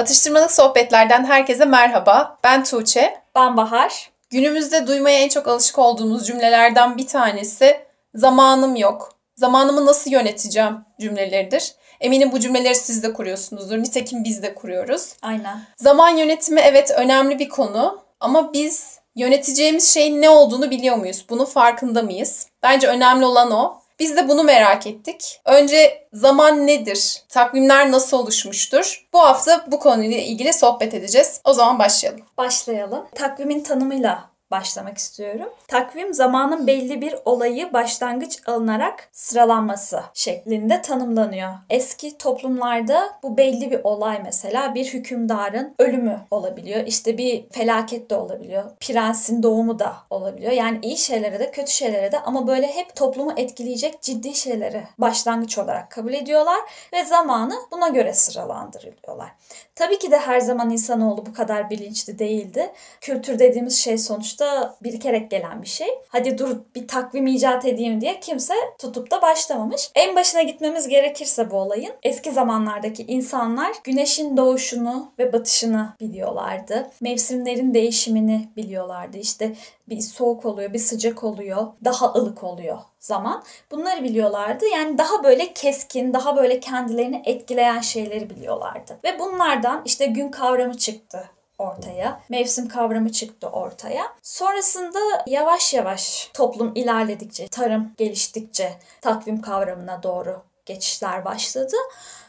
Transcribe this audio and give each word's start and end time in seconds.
Atıştırmalık 0.00 0.52
sohbetlerden 0.52 1.24
herkese 1.24 1.64
merhaba. 1.64 2.38
Ben 2.44 2.64
Tuğçe. 2.64 3.14
Ben 3.34 3.56
Bahar. 3.56 4.10
Günümüzde 4.30 4.86
duymaya 4.86 5.18
en 5.18 5.28
çok 5.28 5.48
alışık 5.48 5.78
olduğumuz 5.78 6.26
cümlelerden 6.26 6.96
bir 6.96 7.06
tanesi 7.06 7.80
zamanım 8.14 8.76
yok. 8.76 9.14
Zamanımı 9.36 9.86
nasıl 9.86 10.10
yöneteceğim 10.10 10.78
cümleleridir. 11.00 11.74
Eminim 12.00 12.32
bu 12.32 12.40
cümleleri 12.40 12.74
siz 12.74 13.02
de 13.02 13.12
kuruyorsunuzdur. 13.12 13.78
Nitekim 13.78 14.24
biz 14.24 14.42
de 14.42 14.54
kuruyoruz. 14.54 15.12
Aynen. 15.22 15.62
Zaman 15.76 16.16
yönetimi 16.16 16.60
evet 16.60 16.90
önemli 16.90 17.38
bir 17.38 17.48
konu 17.48 18.02
ama 18.20 18.52
biz 18.52 18.98
yöneteceğimiz 19.14 19.94
şeyin 19.94 20.22
ne 20.22 20.30
olduğunu 20.30 20.70
biliyor 20.70 20.96
muyuz? 20.96 21.24
Bunun 21.30 21.44
farkında 21.44 22.02
mıyız? 22.02 22.46
Bence 22.62 22.86
önemli 22.86 23.24
olan 23.24 23.50
o. 23.50 23.79
Biz 24.00 24.16
de 24.16 24.28
bunu 24.28 24.42
merak 24.42 24.86
ettik. 24.86 25.40
Önce 25.44 26.06
zaman 26.12 26.66
nedir? 26.66 27.22
Takvimler 27.28 27.92
nasıl 27.92 28.18
oluşmuştur? 28.18 29.06
Bu 29.12 29.20
hafta 29.20 29.64
bu 29.66 29.78
konuyla 29.78 30.18
ilgili 30.18 30.52
sohbet 30.52 30.94
edeceğiz. 30.94 31.40
O 31.44 31.52
zaman 31.52 31.78
başlayalım. 31.78 32.20
Başlayalım. 32.38 33.06
Takvimin 33.14 33.60
tanımıyla 33.60 34.29
başlamak 34.50 34.98
istiyorum. 34.98 35.48
Takvim 35.68 36.14
zamanın 36.14 36.66
belli 36.66 37.00
bir 37.00 37.14
olayı 37.24 37.72
başlangıç 37.72 38.48
alınarak 38.48 39.08
sıralanması 39.12 40.02
şeklinde 40.14 40.82
tanımlanıyor. 40.82 41.50
Eski 41.70 42.18
toplumlarda 42.18 43.18
bu 43.22 43.36
belli 43.36 43.70
bir 43.70 43.80
olay 43.84 44.20
mesela 44.24 44.74
bir 44.74 44.84
hükümdarın 44.84 45.74
ölümü 45.78 46.20
olabiliyor. 46.30 46.86
İşte 46.86 47.18
bir 47.18 47.48
felaket 47.50 48.10
de 48.10 48.16
olabiliyor. 48.16 48.64
Prensin 48.80 49.42
doğumu 49.42 49.78
da 49.78 49.96
olabiliyor. 50.10 50.52
Yani 50.52 50.78
iyi 50.82 50.96
şeylere 50.98 51.38
de 51.40 51.50
kötü 51.50 51.70
şeylere 51.70 52.12
de 52.12 52.20
ama 52.20 52.46
böyle 52.46 52.66
hep 52.66 52.96
toplumu 52.96 53.32
etkileyecek 53.36 54.02
ciddi 54.02 54.34
şeyleri 54.34 54.82
başlangıç 54.98 55.58
olarak 55.58 55.90
kabul 55.90 56.12
ediyorlar 56.12 56.60
ve 56.92 57.04
zamanı 57.04 57.54
buna 57.72 57.88
göre 57.88 58.14
sıralandırılıyorlar. 58.14 59.30
Tabii 59.74 59.98
ki 59.98 60.10
de 60.10 60.18
her 60.18 60.40
zaman 60.40 60.70
insanoğlu 60.70 61.26
bu 61.26 61.32
kadar 61.32 61.70
bilinçli 61.70 62.18
değildi. 62.18 62.72
Kültür 63.00 63.38
dediğimiz 63.38 63.78
şey 63.78 63.98
sonuçta 63.98 64.39
birikerek 64.82 65.30
gelen 65.30 65.62
bir 65.62 65.68
şey. 65.68 65.88
Hadi 66.08 66.38
dur 66.38 66.56
bir 66.74 66.88
takvim 66.88 67.26
icat 67.26 67.64
edeyim 67.64 68.00
diye 68.00 68.20
kimse 68.20 68.54
tutup 68.78 69.10
da 69.10 69.22
başlamamış. 69.22 69.90
En 69.94 70.16
başına 70.16 70.42
gitmemiz 70.42 70.88
gerekirse 70.88 71.50
bu 71.50 71.56
olayın 71.56 71.92
eski 72.02 72.30
zamanlardaki 72.32 73.02
insanlar 73.02 73.72
güneşin 73.84 74.36
doğuşunu 74.36 75.12
ve 75.18 75.32
batışını 75.32 75.94
biliyorlardı. 76.00 76.90
Mevsimlerin 77.00 77.74
değişimini 77.74 78.48
biliyorlardı. 78.56 79.18
İşte 79.18 79.52
bir 79.88 80.00
soğuk 80.00 80.44
oluyor, 80.44 80.72
bir 80.72 80.78
sıcak 80.78 81.24
oluyor, 81.24 81.66
daha 81.84 82.12
ılık 82.14 82.44
oluyor 82.44 82.78
zaman. 83.00 83.42
Bunları 83.70 84.04
biliyorlardı. 84.04 84.64
Yani 84.66 84.98
daha 84.98 85.24
böyle 85.24 85.52
keskin, 85.52 86.12
daha 86.12 86.36
böyle 86.36 86.60
kendilerini 86.60 87.22
etkileyen 87.24 87.80
şeyleri 87.80 88.30
biliyorlardı. 88.30 88.98
Ve 89.04 89.18
bunlardan 89.18 89.82
işte 89.84 90.06
gün 90.06 90.28
kavramı 90.28 90.78
çıktı 90.78 91.30
ortaya. 91.60 92.20
Mevsim 92.28 92.68
kavramı 92.68 93.12
çıktı 93.12 93.48
ortaya. 93.48 94.02
Sonrasında 94.22 94.98
yavaş 95.26 95.74
yavaş 95.74 96.30
toplum 96.34 96.72
ilerledikçe, 96.74 97.48
tarım 97.48 97.92
geliştikçe 97.98 98.72
takvim 99.00 99.40
kavramına 99.40 100.02
doğru 100.02 100.42
geçişler 100.66 101.24
başladı. 101.24 101.76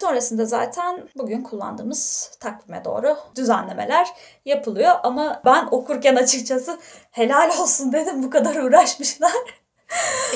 Sonrasında 0.02 0.46
zaten 0.46 1.04
bugün 1.18 1.44
kullandığımız 1.44 2.32
takvime 2.40 2.86
doğru 2.86 3.18
düzenlemeler 3.36 4.08
yapılıyor. 4.46 4.96
Ama 5.04 5.42
ben 5.46 5.68
okurken 5.72 6.16
açıkçası 6.16 6.80
helal 7.12 7.60
olsun 7.60 7.94
dedim 7.94 8.24
bu 8.24 8.30
kadar 8.30 8.56
uğraşmışlar. 8.56 9.32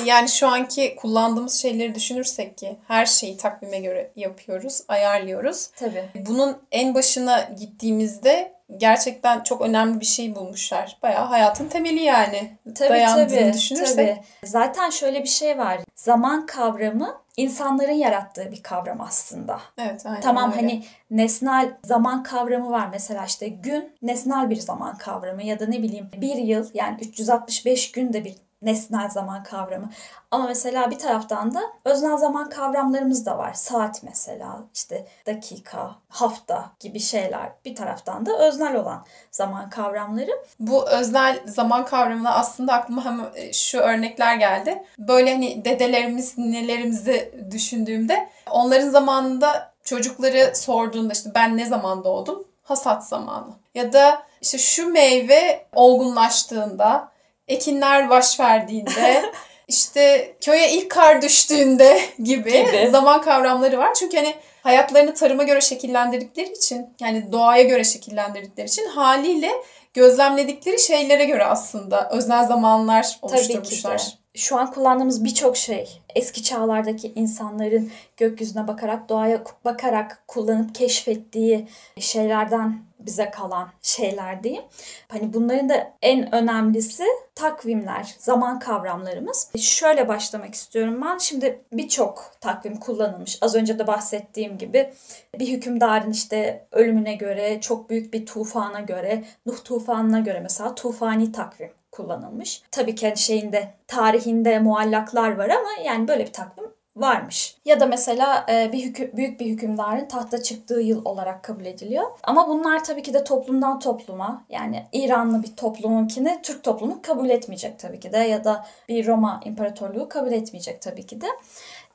Yani 0.05 0.29
şu 0.29 0.47
anki 0.47 0.95
kullandığımız 0.95 1.53
şeyleri 1.53 1.95
düşünürsek 1.95 2.57
ki 2.57 2.77
her 2.87 3.05
şeyi 3.05 3.37
takvime 3.37 3.79
göre 3.79 4.11
yapıyoruz, 4.15 4.81
ayarlıyoruz. 4.87 5.67
Tabii. 5.67 6.09
Bunun 6.15 6.57
en 6.71 6.95
başına 6.95 7.49
gittiğimizde 7.59 8.54
gerçekten 8.77 9.43
çok 9.43 9.61
önemli 9.61 9.99
bir 9.99 10.05
şey 10.05 10.35
bulmuşlar. 10.35 10.97
Bayağı 11.03 11.25
hayatın 11.25 11.67
temeli 11.69 12.01
yani. 12.01 12.57
Tabii 12.75 12.89
Dayandığını 12.89 13.39
tabii. 13.39 13.53
düşünürsek. 13.53 13.95
tabii. 13.95 14.21
Zaten 14.43 14.89
şöyle 14.89 15.23
bir 15.23 15.29
şey 15.29 15.57
var. 15.57 15.79
Zaman 15.95 16.45
kavramı 16.45 17.21
insanların 17.37 17.91
yarattığı 17.91 18.51
bir 18.51 18.63
kavram 18.63 19.01
aslında. 19.01 19.59
Evet, 19.77 20.05
aynen 20.05 20.21
Tamam 20.21 20.51
öyle. 20.51 20.61
hani 20.61 20.83
nesnel 21.11 21.77
zaman 21.83 22.23
kavramı 22.23 22.71
var 22.71 22.87
mesela 22.91 23.25
işte 23.25 23.47
gün 23.47 23.95
nesnel 24.01 24.49
bir 24.49 24.55
zaman 24.55 24.97
kavramı 24.97 25.43
ya 25.43 25.59
da 25.59 25.65
ne 25.65 25.83
bileyim 25.83 26.09
bir 26.21 26.35
yıl 26.35 26.69
yani 26.73 26.97
365 27.01 27.91
gün 27.91 28.13
de 28.13 28.25
bir 28.25 28.35
nesnel 28.61 29.09
zaman 29.09 29.43
kavramı. 29.43 29.89
Ama 30.31 30.47
mesela 30.47 30.91
bir 30.91 30.99
taraftan 30.99 31.53
da 31.53 31.61
öznel 31.85 32.17
zaman 32.17 32.49
kavramlarımız 32.49 33.25
da 33.25 33.37
var. 33.37 33.53
Saat 33.53 34.03
mesela 34.03 34.63
işte 34.73 35.07
dakika, 35.25 35.95
hafta 36.09 36.71
gibi 36.79 36.99
şeyler. 36.99 37.51
Bir 37.65 37.75
taraftan 37.75 38.25
da 38.25 38.37
öznel 38.37 38.75
olan 38.75 39.05
zaman 39.31 39.69
kavramları. 39.69 40.31
Bu 40.59 40.89
öznel 40.89 41.39
zaman 41.45 41.85
kavramına 41.85 42.33
aslında 42.33 42.73
aklıma 42.73 43.05
hem 43.05 43.21
e, 43.35 43.53
şu 43.53 43.79
örnekler 43.79 44.35
geldi. 44.35 44.83
Böyle 44.97 45.33
hani 45.33 45.65
dedelerimiz, 45.65 46.37
ninelerimizi 46.37 47.47
düşündüğümde 47.51 48.29
onların 48.51 48.89
zamanında 48.89 49.73
çocukları 49.83 50.55
sorduğunda 50.55 51.13
işte 51.13 51.31
ben 51.35 51.57
ne 51.57 51.65
zaman 51.65 52.03
doğdum? 52.03 52.43
Hasat 52.63 53.07
zamanı. 53.07 53.53
Ya 53.75 53.93
da 53.93 54.23
işte 54.41 54.57
şu 54.57 54.89
meyve 54.89 55.65
olgunlaştığında, 55.73 57.11
ekinler 57.47 58.09
baş 58.09 58.39
verdiğinde, 58.39 59.31
işte 59.67 60.35
köye 60.41 60.71
ilk 60.71 60.91
kar 60.91 61.21
düştüğünde 61.21 61.99
gibi, 62.23 62.51
Gibi. 62.51 62.89
zaman 62.91 63.21
kavramları 63.21 63.77
var. 63.77 63.93
Çünkü 63.93 64.17
hani 64.17 64.35
hayatlarını 64.63 65.13
tarıma 65.13 65.43
göre 65.43 65.61
şekillendirdikleri 65.61 66.51
için, 66.51 66.87
yani 66.99 67.31
doğaya 67.31 67.63
göre 67.63 67.83
şekillendirdikleri 67.83 68.67
için 68.67 68.87
haliyle 68.87 69.51
gözlemledikleri 69.93 70.79
şeylere 70.79 71.25
göre 71.25 71.45
aslında 71.45 72.09
öznel 72.09 72.47
zamanlar 72.47 73.17
Tabii 73.57 73.63
ki 73.63 73.83
de. 74.09 74.24
Şu 74.35 74.57
an 74.57 74.71
kullandığımız 74.71 75.23
birçok 75.23 75.57
şey 75.57 76.01
eski 76.15 76.43
çağlardaki 76.43 77.13
insanların 77.15 77.91
gökyüzüne 78.17 78.67
bakarak, 78.67 79.09
doğaya 79.09 79.43
bakarak 79.65 80.23
kullanıp 80.27 80.75
keşfettiği 80.75 81.67
şeylerden 81.99 82.79
bize 82.99 83.31
kalan 83.31 83.69
şeyler 83.81 84.43
diyeyim. 84.43 84.63
Hani 85.07 85.33
bunların 85.33 85.69
da 85.69 85.93
en 86.01 86.35
önemlisi 86.35 87.03
takvimler, 87.35 88.15
zaman 88.19 88.59
kavramlarımız. 88.59 89.51
Şöyle 89.57 90.07
başlamak 90.07 90.55
istiyorum 90.55 91.01
ben. 91.05 91.17
Şimdi 91.17 91.61
birçok 91.73 92.31
takvim 92.41 92.79
kullanılmış. 92.79 93.37
Az 93.41 93.55
önce 93.55 93.79
de 93.79 93.87
bahsettiğim 93.87 94.57
gibi 94.57 94.93
bir 95.39 95.47
hükümdarın 95.47 96.11
işte 96.11 96.67
ölümüne 96.71 97.15
göre, 97.15 97.61
çok 97.61 97.89
büyük 97.89 98.13
bir 98.13 98.25
tufana 98.25 98.79
göre, 98.79 99.23
Nuh 99.45 99.63
tufanına 99.63 100.19
göre 100.19 100.39
mesela 100.39 100.75
tufani 100.75 101.31
takvim 101.31 101.71
kullanılmış. 101.95 102.61
Tabii 102.71 102.95
ki 102.95 103.05
hani 103.07 103.17
şeyinde 103.17 103.73
tarihinde 103.87 104.59
muallaklar 104.59 105.37
var 105.37 105.49
ama 105.49 105.69
yani 105.83 106.07
böyle 106.07 106.25
bir 106.25 106.33
takvim 106.33 106.65
varmış. 106.95 107.57
Ya 107.65 107.79
da 107.79 107.85
mesela 107.85 108.45
e, 108.49 108.71
bir 108.71 108.79
hükü- 108.83 109.17
büyük 109.17 109.39
bir 109.39 109.45
hükümdarın 109.45 110.05
tahta 110.05 110.43
çıktığı 110.43 110.79
yıl 110.81 111.05
olarak 111.05 111.43
kabul 111.43 111.65
ediliyor. 111.65 112.05
Ama 112.23 112.47
bunlar 112.49 112.83
tabii 112.83 113.03
ki 113.03 113.13
de 113.13 113.23
toplumdan 113.23 113.79
topluma 113.79 114.43
yani 114.49 114.85
İranlı 114.91 115.43
bir 115.43 115.55
toplumunkini 115.55 116.39
Türk 116.43 116.63
toplumu 116.63 117.01
kabul 117.01 117.29
etmeyecek 117.29 117.79
tabii 117.79 117.99
ki 117.99 118.13
de 118.13 118.17
ya 118.17 118.43
da 118.43 118.65
bir 118.89 119.07
Roma 119.07 119.41
İmparatorluğu 119.45 120.09
kabul 120.09 120.31
etmeyecek 120.31 120.81
tabii 120.81 121.05
ki 121.05 121.21
de. 121.21 121.27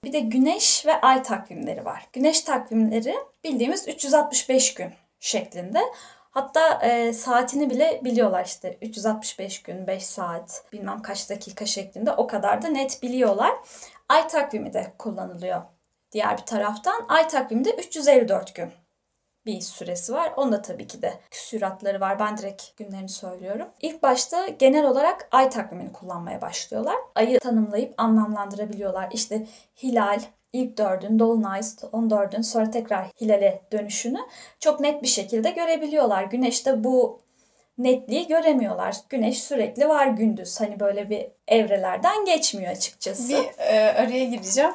Bir 0.04 0.12
de 0.12 0.20
güneş 0.20 0.86
ve 0.86 1.00
ay 1.00 1.22
takvimleri 1.22 1.84
var. 1.84 2.06
Güneş 2.12 2.40
takvimleri 2.40 3.14
bildiğimiz 3.44 3.88
365 3.88 4.74
gün 4.74 4.90
şeklinde. 5.20 5.80
Hatta 6.30 6.80
e, 6.82 7.12
saatini 7.12 7.70
bile 7.70 8.00
biliyorlar 8.04 8.44
işte 8.44 8.78
365 8.82 9.62
gün 9.62 9.86
5 9.86 10.06
saat 10.06 10.64
bilmem 10.72 11.02
kaç 11.02 11.30
dakika 11.30 11.66
şeklinde 11.66 12.12
o 12.12 12.26
kadar 12.26 12.62
da 12.62 12.68
net 12.68 13.02
biliyorlar. 13.02 13.54
Ay 14.08 14.28
takvimi 14.28 14.72
de 14.72 14.92
kullanılıyor 14.98 15.62
diğer 16.12 16.38
bir 16.38 16.42
taraftan. 16.42 17.06
Ay 17.08 17.28
takviminde 17.28 17.70
354 17.70 18.54
gün 18.54 18.70
bir 19.46 19.60
süresi 19.60 20.12
var. 20.12 20.32
Onda 20.36 20.62
tabii 20.62 20.86
ki 20.86 21.02
de 21.02 21.20
küsuratları 21.30 22.00
var. 22.00 22.18
Ben 22.18 22.36
direkt 22.36 22.76
günlerini 22.76 23.08
söylüyorum. 23.08 23.68
İlk 23.80 24.02
başta 24.02 24.48
genel 24.48 24.84
olarak 24.84 25.28
ay 25.30 25.50
takvimini 25.50 25.92
kullanmaya 25.92 26.42
başlıyorlar. 26.42 26.96
Ayı 27.14 27.38
tanımlayıp 27.38 27.94
anlamlandırabiliyorlar. 27.96 29.08
İşte 29.12 29.46
hilal, 29.82 30.20
ilk 30.52 30.78
dördün, 30.78 31.18
dolunay, 31.18 31.60
on 31.92 32.10
dördün 32.10 32.42
sonra 32.42 32.70
tekrar 32.70 33.06
hilale 33.20 33.62
dönüşünü 33.72 34.18
çok 34.60 34.80
net 34.80 35.02
bir 35.02 35.08
şekilde 35.08 35.50
görebiliyorlar. 35.50 36.24
Güneşte 36.24 36.84
bu 36.84 37.20
netliği 37.78 38.26
göremiyorlar. 38.26 38.96
Güneş 39.08 39.42
sürekli 39.42 39.88
var 39.88 40.06
gündüz. 40.06 40.60
Hani 40.60 40.80
böyle 40.80 41.10
bir 41.10 41.26
evrelerden 41.48 42.24
geçmiyor 42.24 42.72
açıkçası. 42.72 43.28
Bir 43.28 43.58
e, 43.58 43.92
araya 43.92 44.24
gireceğim. 44.24 44.72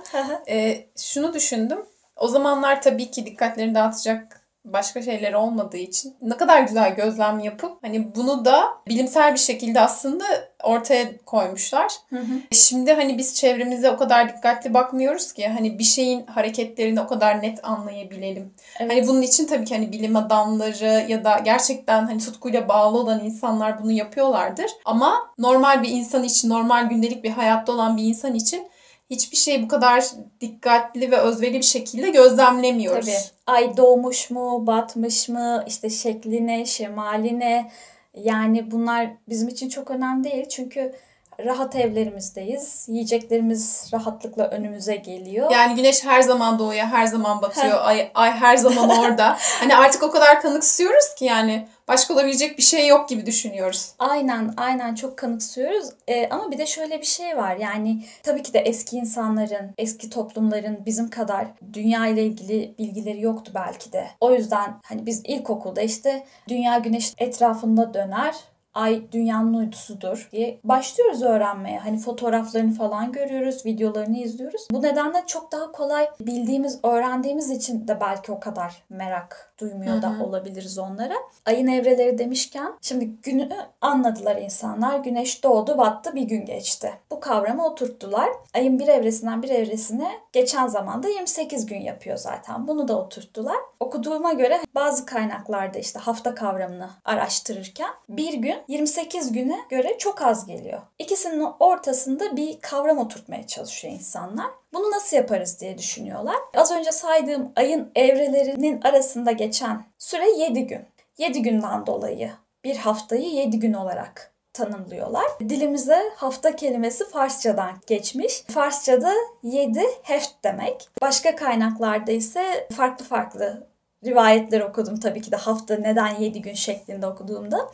E, 0.50 0.86
şunu 0.98 1.34
düşündüm. 1.34 1.86
O 2.16 2.28
zamanlar 2.28 2.82
tabii 2.82 3.12
ki 3.12 3.26
dikkatlerini 3.26 3.76
dağıtacak 3.76 4.45
başka 4.66 5.02
şeyleri 5.02 5.38
olmadığı 5.38 5.78
için 5.78 6.16
ne 6.22 6.38
kadar 6.38 6.62
güzel 6.62 6.96
gözlem 6.96 7.40
yapıp 7.40 7.84
hani 7.84 8.16
bunu 8.16 8.46
da 8.46 8.64
bilimsel 8.88 9.34
bir 9.34 9.40
şekilde 9.40 9.82
aslında 9.82 10.26
ortaya 10.64 11.18
koymuşlar. 11.26 11.92
Hı 12.10 12.20
hı. 12.20 12.34
Şimdi 12.52 12.94
hani 12.94 13.18
biz 13.18 13.36
çevremize 13.36 13.92
o 13.92 13.98
kadar 13.98 14.38
dikkatli 14.38 14.74
bakmıyoruz 14.74 15.34
ki 15.34 15.48
hani 15.48 15.80
bir 15.80 15.84
şeyin 15.84 16.26
hareketlerini 16.26 17.02
o 17.02 17.08
kadar 17.08 17.42
net 17.42 17.66
anlayabilelim. 17.66 18.54
Evet. 18.80 18.92
Hani 18.92 19.08
bunun 19.08 19.22
için 19.22 19.48
tabii 19.48 19.66
ki 19.66 19.76
hani 19.76 19.92
bilim 19.92 20.16
adamları 20.16 21.12
ya 21.12 21.24
da 21.24 21.40
gerçekten 21.46 22.06
hani 22.06 22.20
tutkuyla 22.20 22.68
bağlı 22.68 22.98
olan 22.98 23.26
insanlar 23.26 23.84
bunu 23.84 23.92
yapıyorlardır. 23.92 24.72
Ama 24.86 25.30
normal 25.38 25.84
bir 25.84 25.90
insan 25.90 26.24
için, 26.24 26.50
normal 26.50 26.90
gündelik 26.90 27.24
bir 27.24 27.32
hayatta 27.32 27.72
olan 27.72 27.98
bir 27.98 28.04
insan 28.04 28.36
için 28.36 28.68
hiçbir 29.10 29.38
şey 29.38 29.64
bu 29.64 29.68
kadar 29.68 30.06
dikkatli 30.42 31.12
ve 31.12 31.18
özveri 31.18 31.54
bir 31.54 31.62
şekilde 31.62 32.10
gözlemlemiyoruz. 32.10 33.06
Tabii. 33.06 33.16
Ay 33.48 33.78
doğmuş 33.78 34.30
mu, 34.30 34.68
batmış 34.68 35.30
mı, 35.30 35.64
işte 35.68 35.90
şekline, 35.90 36.66
şemaline. 36.66 37.72
Yani 38.14 38.72
bunlar 38.72 39.08
bizim 39.30 39.48
için 39.48 39.70
çok 39.70 39.92
önemli 39.92 40.24
değil. 40.24 40.46
Çünkü 40.50 40.94
rahat 41.40 41.76
evlerimizdeyiz. 41.76 42.86
Yiyeceklerimiz 42.88 43.90
rahatlıkla 43.94 44.48
önümüze 44.48 44.96
geliyor. 44.96 45.52
Yani 45.52 45.76
güneş 45.76 46.06
her 46.06 46.22
zaman 46.22 46.60
doğuyor, 46.60 46.86
her 46.86 47.06
zaman 47.06 47.42
batıyor. 47.42 47.78
ay, 47.82 48.12
ay 48.14 48.32
her 48.32 48.58
zaman 48.58 48.90
orada. 48.90 49.38
hani 49.60 49.76
artık 49.76 50.04
o 50.04 50.12
kadar 50.12 50.42
kanıksıyoruz 50.42 51.16
ki 51.16 51.26
yani 51.26 51.68
başka 51.88 52.14
olabilecek 52.14 52.58
bir 52.58 52.64
şey 52.64 52.88
yok 52.88 53.10
gibi 53.10 53.26
düşünüyoruz. 53.26 53.94
Aynen, 54.00 54.54
aynen 54.58 54.96
çok 54.96 55.18
kanıksıyoruz. 55.18 55.90
Ee, 56.08 56.30
ama 56.30 56.52
bir 56.52 56.58
de 56.58 56.66
şöyle 56.66 57.02
bir 57.02 57.06
şey 57.06 57.38
var. 57.38 57.56
Yani 57.56 58.04
tabii 58.24 58.44
ki 58.44 58.54
de 58.54 58.60
eski 58.60 58.98
insanların, 58.98 59.74
eski 59.78 60.10
toplumların 60.10 60.86
bizim 60.86 61.10
kadar 61.10 61.48
dünya 61.74 62.08
ile 62.08 62.24
ilgili 62.24 62.76
bilgileri 62.80 63.22
yoktu 63.22 63.52
belki 63.56 63.92
de. 63.94 64.08
O 64.20 64.34
yüzden 64.34 64.76
hani 64.86 65.06
biz 65.06 65.22
ilkokulda 65.26 65.82
işte 65.82 66.26
dünya 66.48 66.78
güneş 66.78 67.14
etrafında 67.18 67.94
döner 67.94 68.36
ay 68.76 69.12
dünyanın 69.12 69.54
uydusudur 69.54 70.30
diye 70.32 70.60
başlıyoruz 70.64 71.24
öğrenmeye. 71.24 71.80
Hani 71.80 71.98
fotoğraflarını 71.98 72.74
falan 72.74 73.12
görüyoruz, 73.12 73.66
videolarını 73.66 74.18
izliyoruz. 74.18 74.68
Bu 74.72 74.82
nedenle 74.82 75.24
çok 75.28 75.52
daha 75.52 75.72
kolay 75.72 76.10
bildiğimiz, 76.20 76.80
öğrendiğimiz 76.84 77.52
için 77.52 77.88
de 77.88 78.02
belki 78.02 78.32
o 78.32 78.40
kadar 78.40 78.84
merak 78.90 79.54
duymuyor 79.60 80.02
da 80.02 80.16
olabiliriz 80.24 80.78
onlara. 80.78 81.14
Ayın 81.46 81.68
evreleri 81.68 82.18
demişken 82.18 82.74
şimdi 82.82 83.06
günü 83.06 83.50
anladılar 83.82 84.36
insanlar. 84.36 85.00
Güneş 85.00 85.44
doğdu, 85.44 85.78
battı, 85.78 86.16
bir 86.16 86.24
gün 86.24 86.46
geçti. 86.46 86.94
Bu 87.12 87.20
kavramı 87.20 87.66
oturttular. 87.66 88.30
Ayın 88.54 88.80
bir 88.80 88.88
evresinden 88.88 89.44
bir 89.44 89.50
evresine 89.50 90.12
geçen 90.32 90.68
zamanda 90.68 91.08
28 91.08 91.66
gün 91.66 91.82
yapıyor 91.82 92.18
zaten. 92.18 92.68
Bunu 92.68 92.88
da 92.88 93.00
oturttular. 93.00 93.58
Okuduğuma 93.80 94.34
göre 94.34 94.60
bazı 94.76 95.06
kaynaklarda 95.06 95.80
işte 95.80 96.00
hafta 96.00 96.36
kavramını 96.36 96.90
araştırırken 97.06 97.90
bir 98.10 98.34
gün 98.34 98.65
28 98.68 99.32
güne 99.32 99.60
göre 99.70 99.98
çok 99.98 100.22
az 100.22 100.46
geliyor. 100.46 100.82
İkisinin 101.00 101.48
ortasında 101.60 102.38
bir 102.38 102.62
kavram 102.62 102.98
oturtmaya 102.98 103.48
çalışıyor 103.48 103.94
insanlar. 103.94 104.48
Bunu 104.74 104.92
nasıl 104.92 105.18
yaparız 105.18 105.62
diye 105.62 105.78
düşünüyorlar. 105.78 106.36
Az 106.56 106.72
önce 106.72 106.92
saydığım 106.92 107.52
ayın 107.56 107.92
evrelerinin 107.96 108.82
arasında 108.82 109.32
geçen 109.32 109.86
süre 109.98 110.30
7 110.30 110.68
gün. 110.68 110.82
7 111.18 111.42
günden 111.42 111.86
dolayı 111.86 112.32
bir 112.64 112.76
haftayı 112.76 113.30
7 113.30 113.60
gün 113.60 113.74
olarak 113.74 114.36
tanımlıyorlar. 114.54 115.26
Dilimize 115.40 116.04
hafta 116.16 116.56
kelimesi 116.56 117.10
Farsçadan 117.10 117.72
geçmiş. 117.88 118.42
Farsçada 118.42 119.14
7 119.44 119.82
heft 120.04 120.32
demek. 120.44 120.90
Başka 121.02 121.36
kaynaklarda 121.36 122.12
ise 122.12 122.68
farklı 122.76 123.06
farklı 123.06 123.68
rivayetler 124.06 124.62
okudum 124.62 125.00
tabii 125.00 125.22
ki 125.22 125.32
de 125.32 125.36
hafta 125.36 125.76
neden 125.76 126.16
7 126.20 126.42
gün 126.42 126.54
şeklinde 126.54 127.08
okuduğumda. 127.08 127.72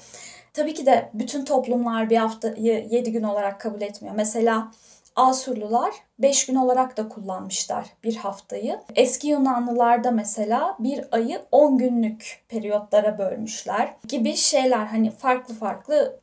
Tabii 0.54 0.74
ki 0.74 0.86
de 0.86 1.10
bütün 1.14 1.46
toplumlar 1.46 2.10
bir 2.10 2.18
haftayı 2.18 2.88
7 2.90 3.12
gün 3.12 3.24
olarak 3.24 3.62
kabul 3.62 3.82
etmiyor. 3.82 4.16
Mesela 4.16 4.72
Asurlular 5.16 5.94
5 6.20 6.46
gün 6.46 6.56
olarak 6.56 6.98
da 6.98 7.10
kullanmışlar 7.10 7.86
bir 8.04 8.16
haftayı. 8.16 8.80
Eski 8.96 9.28
Yunanlılarda 9.28 10.12
mesela 10.12 10.76
bir 10.80 11.06
ayı 11.12 11.42
10 11.52 11.78
günlük 11.78 12.44
periyotlara 12.50 13.18
bölmüşler 13.18 13.96
gibi 14.08 14.36
şeyler 14.36 14.86
hani 14.86 15.12
farklı 15.12 15.54
farklı 15.54 16.20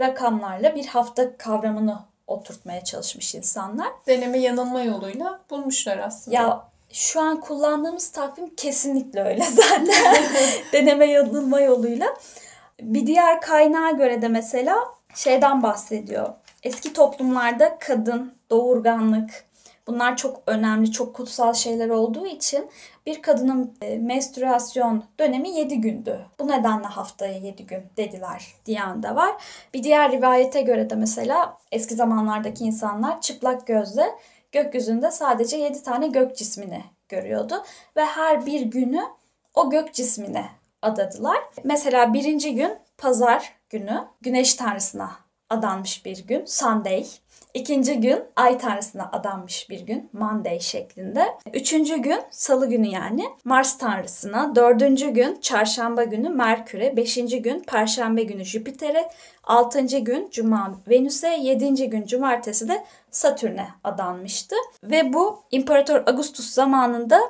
rakamlarla 0.00 0.74
bir 0.74 0.86
hafta 0.86 1.36
kavramını 1.36 1.98
oturtmaya 2.26 2.84
çalışmış 2.84 3.34
insanlar. 3.34 3.88
Deneme 4.06 4.38
yanılma 4.38 4.82
yoluyla 4.82 5.40
bulmuşlar 5.50 5.98
aslında. 5.98 6.36
Ya 6.36 6.64
şu 6.92 7.20
an 7.20 7.40
kullandığımız 7.40 8.08
takvim 8.08 8.54
kesinlikle 8.54 9.22
öyle 9.24 9.44
zaten. 9.54 9.88
Deneme 10.72 11.06
yanılma 11.06 11.60
yoluyla. 11.60 12.06
Bir 12.80 13.06
diğer 13.06 13.40
kaynağa 13.40 13.90
göre 13.90 14.22
de 14.22 14.28
mesela 14.28 14.76
şeyden 15.14 15.62
bahsediyor. 15.62 16.28
Eski 16.62 16.92
toplumlarda 16.92 17.78
kadın, 17.78 18.34
doğurganlık 18.50 19.46
bunlar 19.86 20.16
çok 20.16 20.42
önemli, 20.46 20.92
çok 20.92 21.14
kutsal 21.14 21.54
şeyler 21.54 21.88
olduğu 21.88 22.26
için 22.26 22.70
bir 23.06 23.22
kadının 23.22 23.74
e, 23.82 23.98
menstruasyon 23.98 25.04
dönemi 25.20 25.50
7 25.50 25.80
gündü. 25.80 26.20
Bu 26.38 26.48
nedenle 26.48 26.86
haftaya 26.86 27.38
7 27.38 27.66
gün 27.66 27.82
dediler 27.96 28.54
diyen 28.66 29.02
de 29.02 29.14
var. 29.14 29.34
Bir 29.74 29.82
diğer 29.82 30.12
rivayete 30.12 30.62
göre 30.62 30.90
de 30.90 30.94
mesela 30.94 31.58
eski 31.72 31.94
zamanlardaki 31.94 32.64
insanlar 32.64 33.20
çıplak 33.20 33.66
gözle 33.66 34.06
gökyüzünde 34.52 35.10
sadece 35.10 35.56
7 35.56 35.82
tane 35.82 36.08
gök 36.08 36.36
cismini 36.36 36.84
görüyordu 37.08 37.64
ve 37.96 38.04
her 38.04 38.46
bir 38.46 38.60
günü 38.60 39.02
o 39.54 39.70
gök 39.70 39.94
cismine 39.94 40.46
adadılar. 40.82 41.38
Mesela 41.64 42.14
birinci 42.14 42.54
gün 42.54 42.78
pazar 42.98 43.52
günü 43.70 44.04
güneş 44.20 44.54
tanrısına 44.54 45.10
adanmış 45.50 46.04
bir 46.04 46.26
gün 46.26 46.44
Sunday. 46.44 47.06
İkinci 47.54 48.00
gün 48.00 48.24
ay 48.36 48.58
tanrısına 48.58 49.10
adanmış 49.12 49.70
bir 49.70 49.80
gün 49.80 50.10
Monday 50.12 50.60
şeklinde. 50.60 51.26
Üçüncü 51.52 51.96
gün 51.96 52.20
salı 52.30 52.68
günü 52.68 52.86
yani 52.86 53.24
Mars 53.44 53.78
tanrısına. 53.78 54.54
Dördüncü 54.54 55.10
gün 55.10 55.40
çarşamba 55.40 56.04
günü 56.04 56.28
Merkür'e. 56.28 56.96
Beşinci 56.96 57.42
gün 57.42 57.60
perşembe 57.60 58.22
günü 58.22 58.44
Jüpiter'e. 58.44 59.08
Altıncı 59.44 59.98
gün 59.98 60.30
cuma 60.30 60.74
Venüs'e. 60.88 61.28
Yedinci 61.28 61.90
gün 61.90 62.06
cumartesi 62.06 62.68
de 62.68 62.84
Satürn'e 63.10 63.68
adanmıştı. 63.84 64.56
Ve 64.82 65.12
bu 65.12 65.42
İmparator 65.50 66.02
Augustus 66.06 66.50
zamanında 66.50 67.20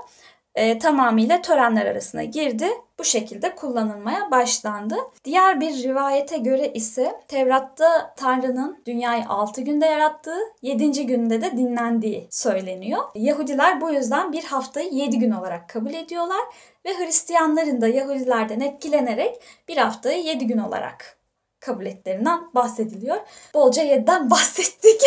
e, 0.57 0.79
tamamıyla 0.79 1.43
törenler 1.43 1.87
arasına 1.87 2.25
girdi. 2.25 2.69
Bu 2.99 3.05
şekilde 3.05 3.55
kullanılmaya 3.55 4.31
başlandı. 4.31 4.97
Diğer 5.25 5.61
bir 5.61 5.83
rivayete 5.83 6.39
göre 6.39 6.69
ise 6.73 7.21
Tevrat'ta 7.29 8.15
Tanrı'nın 8.17 8.83
dünyayı 8.87 9.25
6 9.29 9.61
günde 9.61 9.87
yarattığı, 9.87 10.39
7. 10.63 11.07
günde 11.07 11.41
de 11.41 11.57
dinlendiği 11.57 12.27
söyleniyor. 12.31 13.03
Yahudiler 13.15 13.81
bu 13.81 13.93
yüzden 13.93 14.33
bir 14.33 14.45
haftayı 14.45 14.91
7 14.93 15.19
gün 15.19 15.31
olarak 15.31 15.69
kabul 15.69 15.95
ediyorlar 15.95 16.43
ve 16.87 16.99
Hristiyanların 16.99 17.81
da 17.81 17.89
Yahudilerden 17.89 18.61
etkilenerek 18.61 19.41
bir 19.69 19.77
haftayı 19.77 20.23
7 20.23 20.47
gün 20.47 20.59
olarak 20.59 21.16
kabul 21.61 21.87
etlerinden 21.87 22.41
bahsediliyor. 22.55 23.17
Bolca 23.55 23.83
7'den 23.85 24.31
bahsettik. 24.31 25.01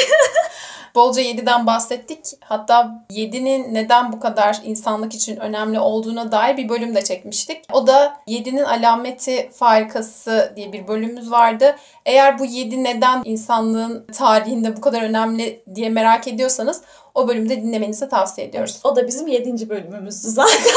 Bolca 0.95 1.21
7'den 1.21 1.67
bahsettik. 1.67 2.25
Hatta 2.41 3.05
7'nin 3.11 3.73
neden 3.73 4.13
bu 4.13 4.19
kadar 4.19 4.61
insanlık 4.63 5.13
için 5.13 5.37
önemli 5.37 5.79
olduğuna 5.79 6.31
dair 6.31 6.57
bir 6.57 6.69
bölüm 6.69 6.95
de 6.95 7.03
çekmiştik. 7.03 7.65
O 7.73 7.87
da 7.87 8.17
7'nin 8.27 8.63
alameti 8.63 9.49
farikası 9.53 10.53
diye 10.55 10.73
bir 10.73 10.87
bölümümüz 10.87 11.31
vardı. 11.31 11.75
Eğer 12.05 12.39
bu 12.39 12.45
7 12.45 12.83
neden 12.83 13.21
insanlığın 13.25 14.07
tarihinde 14.13 14.77
bu 14.77 14.81
kadar 14.81 15.01
önemli 15.01 15.63
diye 15.75 15.89
merak 15.89 16.27
ediyorsanız 16.27 16.81
o 17.15 17.27
bölümde 17.27 17.61
dinlemenizi 17.61 18.09
tavsiye 18.09 18.47
ediyoruz. 18.47 18.79
O 18.83 18.95
da 18.95 19.07
bizim 19.07 19.27
7. 19.27 19.69
bölümümüzdü 19.69 20.27
zaten. 20.27 20.73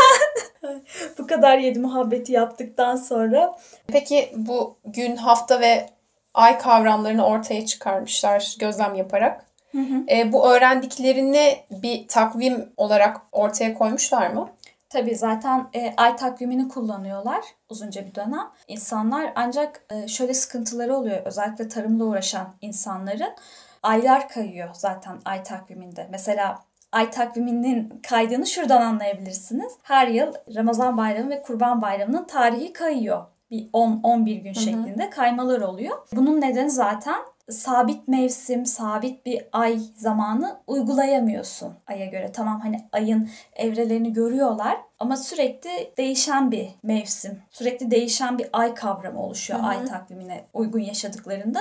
bu 1.19 1.26
kadar 1.26 1.59
7 1.59 1.78
muhabbeti 1.78 2.33
yaptıktan 2.33 2.97
sonra. 2.97 3.57
Peki 3.87 4.33
bu 4.37 4.76
gün, 4.85 5.16
hafta 5.16 5.61
ve 5.61 5.87
ay 6.35 6.59
kavramlarını 6.59 7.26
ortaya 7.26 7.66
çıkarmışlar 7.66 8.57
gözlem 8.59 8.95
yaparak. 8.95 9.47
Hı 9.73 9.78
hı. 9.78 10.04
E, 10.09 10.33
bu 10.33 10.50
öğrendiklerini 10.52 11.57
bir 11.71 12.09
takvim 12.09 12.73
olarak 12.76 13.21
ortaya 13.33 13.75
koymuşlar 13.75 14.31
mı? 14.31 14.50
Tabii 14.88 15.14
zaten 15.14 15.69
e, 15.75 15.95
ay 15.97 16.16
takvimini 16.16 16.69
kullanıyorlar 16.69 17.45
uzunca 17.69 18.07
bir 18.07 18.14
dönem. 18.14 18.50
İnsanlar 18.69 19.33
ancak 19.35 19.85
e, 19.90 20.09
şöyle 20.09 20.35
sıkıntıları 20.35 20.97
oluyor 20.97 21.23
özellikle 21.25 21.69
tarımla 21.69 22.04
uğraşan 22.04 22.54
insanların. 22.61 23.33
Aylar 23.83 24.28
kayıyor 24.28 24.69
zaten 24.73 25.19
ay 25.25 25.42
takviminde. 25.42 26.09
Mesela 26.11 26.62
ay 26.93 27.11
takviminin 27.11 28.01
kaydığını 28.09 28.47
şuradan 28.47 28.83
anlayabilirsiniz. 28.83 29.73
Her 29.83 30.09
yıl 30.09 30.33
Ramazan 30.55 30.97
bayramı 30.97 31.31
ve 31.31 31.43
Kurban 31.43 31.83
bayramının 31.83 32.25
tarihi 32.25 32.73
kayıyor 32.73 33.25
bir 33.53 33.69
10-11 33.73 34.43
gün 34.43 34.53
şeklinde 34.53 35.11
kaymalar 35.11 35.61
oluyor. 35.61 35.99
Bunun 36.13 36.41
nedeni 36.41 36.71
zaten 36.71 37.17
sabit 37.51 38.09
mevsim, 38.09 38.67
sabit 38.67 39.27
bir 39.27 39.45
ay 39.53 39.79
zamanı 39.97 40.57
uygulayamıyorsun 40.67 41.75
aya 41.87 42.07
göre. 42.07 42.33
Tamam 42.33 42.61
hani 42.61 42.89
ayın 42.93 43.31
evrelerini 43.57 44.13
görüyorlar 44.13 44.77
ama 44.99 45.17
sürekli 45.17 45.93
değişen 45.97 46.51
bir 46.51 46.69
mevsim, 46.83 47.43
sürekli 47.51 47.91
değişen 47.91 48.39
bir 48.39 48.49
ay 48.53 48.75
kavramı 48.75 49.23
oluşuyor 49.23 49.61
Hı-hı. 49.61 49.69
ay 49.69 49.85
takvimine 49.85 50.45
uygun 50.55 50.81
yaşadıklarında. 50.81 51.61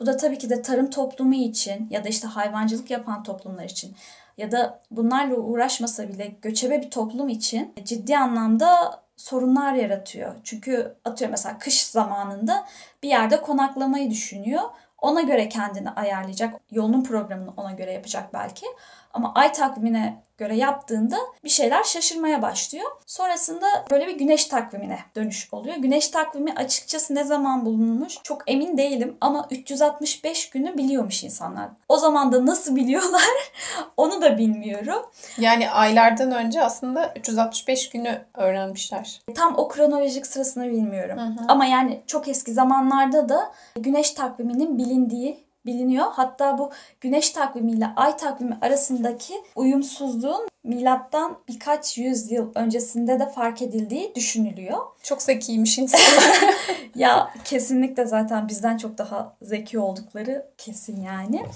Bu 0.00 0.06
da 0.06 0.16
tabii 0.16 0.38
ki 0.38 0.50
de 0.50 0.62
tarım 0.62 0.90
toplumu 0.90 1.34
için 1.34 1.88
ya 1.90 2.04
da 2.04 2.08
işte 2.08 2.28
hayvancılık 2.28 2.90
yapan 2.90 3.22
toplumlar 3.22 3.64
için 3.64 3.96
ya 4.38 4.52
da 4.52 4.80
bunlarla 4.90 5.36
uğraşmasa 5.36 6.08
bile 6.08 6.32
göçebe 6.42 6.82
bir 6.82 6.90
toplum 6.90 7.28
için 7.28 7.74
ciddi 7.84 8.18
anlamda 8.18 9.02
sorunlar 9.16 9.74
yaratıyor. 9.74 10.34
Çünkü 10.44 10.94
atıyorum 11.04 11.30
mesela 11.30 11.58
kış 11.58 11.86
zamanında 11.86 12.66
bir 13.02 13.08
yerde 13.08 13.40
konaklamayı 13.40 14.10
düşünüyor. 14.10 14.62
Ona 15.02 15.20
göre 15.20 15.48
kendini 15.48 15.90
ayarlayacak. 15.90 16.54
Yolunun 16.70 17.04
programını 17.04 17.50
ona 17.56 17.72
göre 17.72 17.92
yapacak 17.92 18.32
belki. 18.34 18.66
Ama 19.12 19.32
ay 19.34 19.52
takvimine 19.52 20.22
göre 20.38 20.56
yaptığında 20.56 21.16
bir 21.44 21.48
şeyler 21.48 21.82
şaşırmaya 21.82 22.42
başlıyor. 22.42 22.90
Sonrasında 23.06 23.66
böyle 23.90 24.06
bir 24.06 24.18
güneş 24.18 24.44
takvimine 24.44 24.98
dönüş 25.16 25.48
oluyor. 25.52 25.76
Güneş 25.76 26.08
takvimi 26.08 26.52
açıkçası 26.54 27.14
ne 27.14 27.24
zaman 27.24 27.66
bulunmuş 27.66 28.18
çok 28.22 28.50
emin 28.50 28.76
değilim 28.78 29.16
ama 29.20 29.46
365 29.50 30.50
günü 30.50 30.78
biliyormuş 30.78 31.24
insanlar. 31.24 31.68
O 31.88 31.96
zaman 31.96 32.32
da 32.32 32.46
nasıl 32.46 32.76
biliyorlar 32.76 33.22
onu 33.96 34.22
da 34.22 34.38
bilmiyorum. 34.38 35.02
Yani 35.38 35.70
aylardan 35.70 36.32
önce 36.32 36.64
aslında 36.64 37.12
365 37.16 37.90
günü 37.90 38.24
öğrenmişler. 38.34 39.20
Tam 39.34 39.54
o 39.58 39.68
kronolojik 39.68 40.26
sırasını 40.26 40.70
bilmiyorum. 40.70 41.18
Hı 41.18 41.42
hı. 41.42 41.44
Ama 41.48 41.64
yani 41.64 42.02
çok 42.06 42.28
eski 42.28 42.52
zamanlarda 42.52 43.28
da 43.28 43.52
güneş 43.76 44.10
takviminin 44.10 44.78
bilindiği 44.78 45.51
biliniyor. 45.66 46.06
Hatta 46.12 46.58
bu 46.58 46.70
güneş 47.00 47.30
takvimiyle 47.30 47.86
ay 47.96 48.16
takvimi 48.16 48.58
arasındaki 48.62 49.34
uyumsuzluğun 49.56 50.48
milattan 50.64 51.38
birkaç 51.48 51.98
yüzyıl 51.98 52.50
öncesinde 52.54 53.20
de 53.20 53.28
fark 53.28 53.62
edildiği 53.62 54.14
düşünülüyor. 54.14 54.78
Çok 55.02 55.22
zekiymiş 55.22 55.78
insanlar. 55.78 56.40
ya 56.94 57.30
kesinlikle 57.44 58.06
zaten 58.06 58.48
bizden 58.48 58.76
çok 58.76 58.98
daha 58.98 59.36
zeki 59.42 59.78
oldukları 59.78 60.46
kesin 60.58 61.00
yani. 61.00 61.46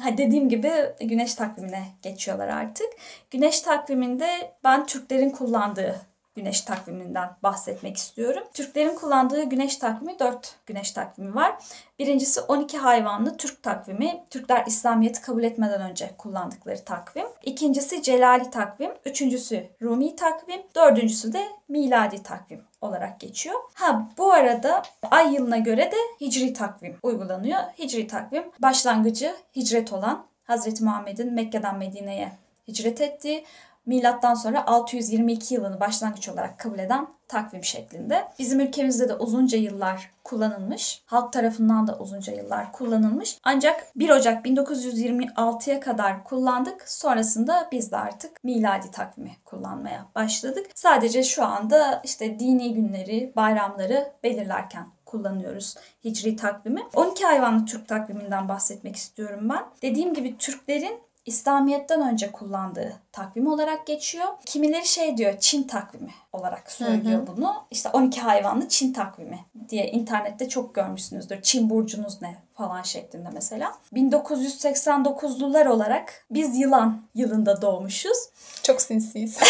Ha 0.00 0.18
dediğim 0.18 0.48
gibi 0.48 0.72
güneş 1.00 1.34
takvimine 1.34 1.84
geçiyorlar 2.02 2.48
artık. 2.48 2.86
Güneş 3.30 3.60
takviminde 3.60 4.52
ben 4.64 4.86
Türklerin 4.86 5.30
kullandığı 5.30 6.11
güneş 6.34 6.60
takviminden 6.60 7.36
bahsetmek 7.42 7.96
istiyorum. 7.96 8.42
Türklerin 8.54 8.94
kullandığı 8.94 9.42
güneş 9.42 9.76
takvimi 9.76 10.18
4 10.18 10.56
güneş 10.66 10.92
takvimi 10.92 11.34
var. 11.34 11.56
Birincisi 11.98 12.40
12 12.40 12.78
hayvanlı 12.78 13.36
Türk 13.36 13.62
takvimi. 13.62 14.24
Türkler 14.30 14.66
İslamiyet'i 14.66 15.20
kabul 15.20 15.44
etmeden 15.44 15.80
önce 15.90 16.10
kullandıkları 16.18 16.84
takvim. 16.84 17.26
İkincisi 17.42 18.02
Celali 18.02 18.50
takvim. 18.50 18.90
Üçüncüsü 19.04 19.66
Rumi 19.82 20.16
takvim. 20.16 20.62
Dördüncüsü 20.74 21.32
de 21.32 21.48
miladi 21.68 22.22
takvim 22.22 22.64
olarak 22.80 23.20
geçiyor. 23.20 23.60
Ha 23.74 24.08
bu 24.18 24.32
arada 24.32 24.82
ay 25.10 25.34
yılına 25.34 25.58
göre 25.58 25.92
de 25.92 25.96
hicri 26.20 26.52
takvim 26.52 26.96
uygulanıyor. 27.02 27.60
Hicri 27.78 28.06
takvim 28.06 28.44
başlangıcı 28.58 29.36
hicret 29.56 29.92
olan 29.92 30.26
Hazreti 30.44 30.84
Muhammed'in 30.84 31.34
Mekke'den 31.34 31.78
Medine'ye 31.78 32.32
hicret 32.68 33.00
ettiği 33.00 33.44
milattan 33.86 34.34
sonra 34.34 34.66
622 34.66 35.54
yılını 35.54 35.80
başlangıç 35.80 36.28
olarak 36.28 36.58
kabul 36.58 36.78
eden 36.78 37.08
takvim 37.28 37.64
şeklinde. 37.64 38.28
Bizim 38.38 38.60
ülkemizde 38.60 39.08
de 39.08 39.14
uzunca 39.14 39.58
yıllar 39.58 40.10
kullanılmış. 40.24 41.02
Halk 41.06 41.32
tarafından 41.32 41.86
da 41.86 41.98
uzunca 41.98 42.32
yıllar 42.32 42.72
kullanılmış. 42.72 43.38
Ancak 43.44 43.86
1 43.96 44.10
Ocak 44.10 44.46
1926'ya 44.46 45.80
kadar 45.80 46.24
kullandık. 46.24 46.90
Sonrasında 46.90 47.68
biz 47.72 47.92
de 47.92 47.96
artık 47.96 48.44
miladi 48.44 48.90
takvimi 48.90 49.36
kullanmaya 49.44 50.06
başladık. 50.14 50.66
Sadece 50.74 51.22
şu 51.22 51.44
anda 51.44 52.00
işte 52.04 52.38
dini 52.38 52.74
günleri, 52.74 53.32
bayramları 53.36 54.12
belirlerken 54.22 54.86
kullanıyoruz 55.06 55.74
hicri 56.04 56.36
takvimi. 56.36 56.82
12 56.94 57.24
hayvanlı 57.24 57.66
Türk 57.66 57.88
takviminden 57.88 58.48
bahsetmek 58.48 58.96
istiyorum 58.96 59.48
ben. 59.48 59.64
Dediğim 59.82 60.14
gibi 60.14 60.38
Türklerin 60.38 61.00
İslamiyet'ten 61.26 62.00
önce 62.00 62.32
kullandığı 62.32 62.92
takvim 63.12 63.46
olarak 63.46 63.86
geçiyor. 63.86 64.26
Kimileri 64.46 64.86
şey 64.86 65.16
diyor 65.16 65.34
Çin 65.40 65.62
takvimi 65.62 66.10
olarak 66.32 66.70
söylüyor 66.70 67.18
hı 67.18 67.22
hı. 67.22 67.36
bunu. 67.36 67.64
İşte 67.70 67.88
12 67.88 68.20
hayvanlı 68.20 68.68
Çin 68.68 68.92
takvimi 68.92 69.38
diye 69.68 69.86
internette 69.86 70.48
çok 70.48 70.74
görmüşsünüzdür. 70.74 71.42
Çin 71.42 71.70
burcunuz 71.70 72.22
ne 72.22 72.36
falan 72.54 72.82
şeklinde 72.82 73.28
mesela. 73.32 73.74
1989'lular 73.92 75.68
olarak 75.68 76.26
biz 76.30 76.56
yılan 76.56 77.02
yılında 77.14 77.62
doğmuşuz. 77.62 78.18
Çok 78.62 78.82
sinsiyiz. 78.82 79.38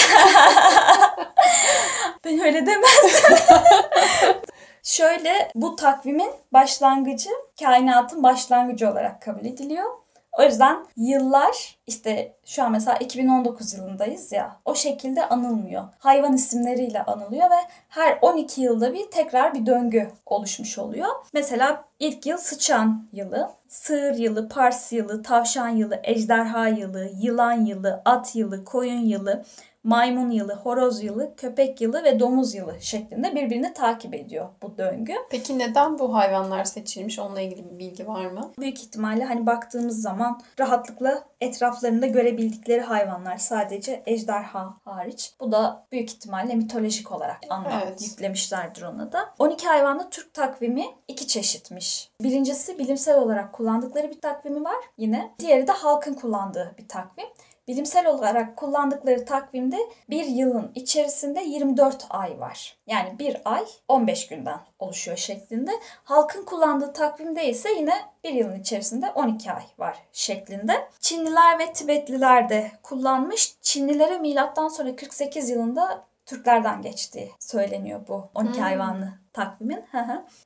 ben 2.24 2.40
öyle 2.40 2.66
demezdim. 2.66 3.36
Şöyle 4.82 5.50
bu 5.54 5.76
takvimin 5.76 6.30
başlangıcı 6.52 7.30
kainatın 7.60 8.22
başlangıcı 8.22 8.90
olarak 8.90 9.22
kabul 9.22 9.44
ediliyor. 9.44 10.01
O 10.38 10.42
yüzden 10.42 10.86
yıllar 10.96 11.76
işte 11.86 12.36
şu 12.44 12.62
an 12.62 12.72
mesela 12.72 12.96
2019 12.98 13.74
yılındayız 13.74 14.32
ya 14.32 14.56
o 14.64 14.74
şekilde 14.74 15.28
anılmıyor. 15.28 15.84
Hayvan 15.98 16.32
isimleriyle 16.32 17.02
anılıyor 17.02 17.50
ve 17.50 17.68
her 17.88 18.18
12 18.22 18.60
yılda 18.60 18.94
bir 18.94 19.10
tekrar 19.10 19.54
bir 19.54 19.66
döngü 19.66 20.10
oluşmuş 20.26 20.78
oluyor. 20.78 21.08
Mesela 21.32 21.84
ilk 21.98 22.26
yıl 22.26 22.38
sıçan 22.38 23.08
yılı, 23.12 23.50
sığır 23.68 24.14
yılı, 24.14 24.48
pars 24.48 24.92
yılı, 24.92 25.22
tavşan 25.22 25.68
yılı, 25.68 26.00
ejderha 26.02 26.68
yılı, 26.68 27.10
yılan 27.20 27.64
yılı, 27.66 28.02
at 28.04 28.36
yılı, 28.36 28.64
koyun 28.64 29.00
yılı, 29.00 29.44
maymun 29.84 30.30
yılı, 30.30 30.54
horoz 30.54 31.02
yılı, 31.02 31.36
köpek 31.36 31.80
yılı 31.80 32.04
ve 32.04 32.20
domuz 32.20 32.54
yılı 32.54 32.76
şeklinde 32.80 33.34
birbirini 33.34 33.72
takip 33.72 34.14
ediyor 34.14 34.48
bu 34.62 34.78
döngü. 34.78 35.14
Peki 35.30 35.58
neden 35.58 35.98
bu 35.98 36.14
hayvanlar 36.14 36.64
seçilmiş? 36.64 37.18
Onunla 37.18 37.40
ilgili 37.40 37.70
bir 37.70 37.78
bilgi 37.78 38.06
var 38.06 38.26
mı? 38.26 38.52
Büyük 38.58 38.78
ihtimalle 38.78 39.24
hani 39.24 39.46
baktığımız 39.46 40.02
zaman 40.02 40.40
rahatlıkla 40.60 41.24
etraflarında 41.40 42.06
görebildikleri 42.06 42.80
hayvanlar 42.80 43.36
sadece 43.36 44.02
ejderha 44.06 44.74
hariç. 44.84 45.34
Bu 45.40 45.52
da 45.52 45.86
büyük 45.92 46.10
ihtimalle 46.10 46.54
mitolojik 46.54 47.12
olarak 47.12 47.38
anlam 47.50 47.72
evet. 47.86 48.02
yüklemişlerdir 48.02 48.82
ona 48.82 49.12
da. 49.12 49.34
12 49.38 49.66
hayvanlı 49.66 50.10
Türk 50.10 50.34
takvimi 50.34 50.86
iki 51.08 51.26
çeşitmiş. 51.26 52.10
Birincisi 52.22 52.78
bilimsel 52.78 53.18
olarak 53.18 53.52
kullandıkları 53.52 54.10
bir 54.10 54.20
takvimi 54.20 54.64
var 54.64 54.84
yine. 54.98 55.34
Diğeri 55.38 55.66
de 55.66 55.72
halkın 55.72 56.14
kullandığı 56.14 56.74
bir 56.78 56.88
takvim. 56.88 57.26
Bilimsel 57.68 58.06
olarak 58.06 58.56
kullandıkları 58.56 59.24
takvimde 59.24 59.78
bir 60.10 60.24
yılın 60.24 60.72
içerisinde 60.74 61.42
24 61.42 62.06
ay 62.10 62.40
var. 62.40 62.76
Yani 62.86 63.18
bir 63.18 63.36
ay 63.44 63.64
15 63.88 64.28
günden 64.28 64.60
oluşuyor 64.78 65.16
şeklinde. 65.16 65.70
Halkın 66.04 66.44
kullandığı 66.44 66.92
takvimde 66.92 67.48
ise 67.48 67.72
yine 67.72 67.94
bir 68.24 68.32
yılın 68.32 68.60
içerisinde 68.60 69.10
12 69.10 69.52
ay 69.52 69.62
var 69.78 69.98
şeklinde. 70.12 70.88
Çinliler 71.00 71.58
ve 71.58 71.72
Tibetliler 71.72 72.48
de 72.48 72.70
kullanmış. 72.82 73.56
Çinlilere 73.62 74.18
milattan 74.18 74.68
sonra 74.68 74.96
48 74.96 75.50
yılında 75.50 76.04
Türklerden 76.26 76.82
geçtiği 76.82 77.32
söyleniyor 77.38 78.00
bu 78.08 78.30
12 78.34 78.54
hmm. 78.54 78.62
hayvanlı 78.62 79.12
takvimin. 79.32 79.84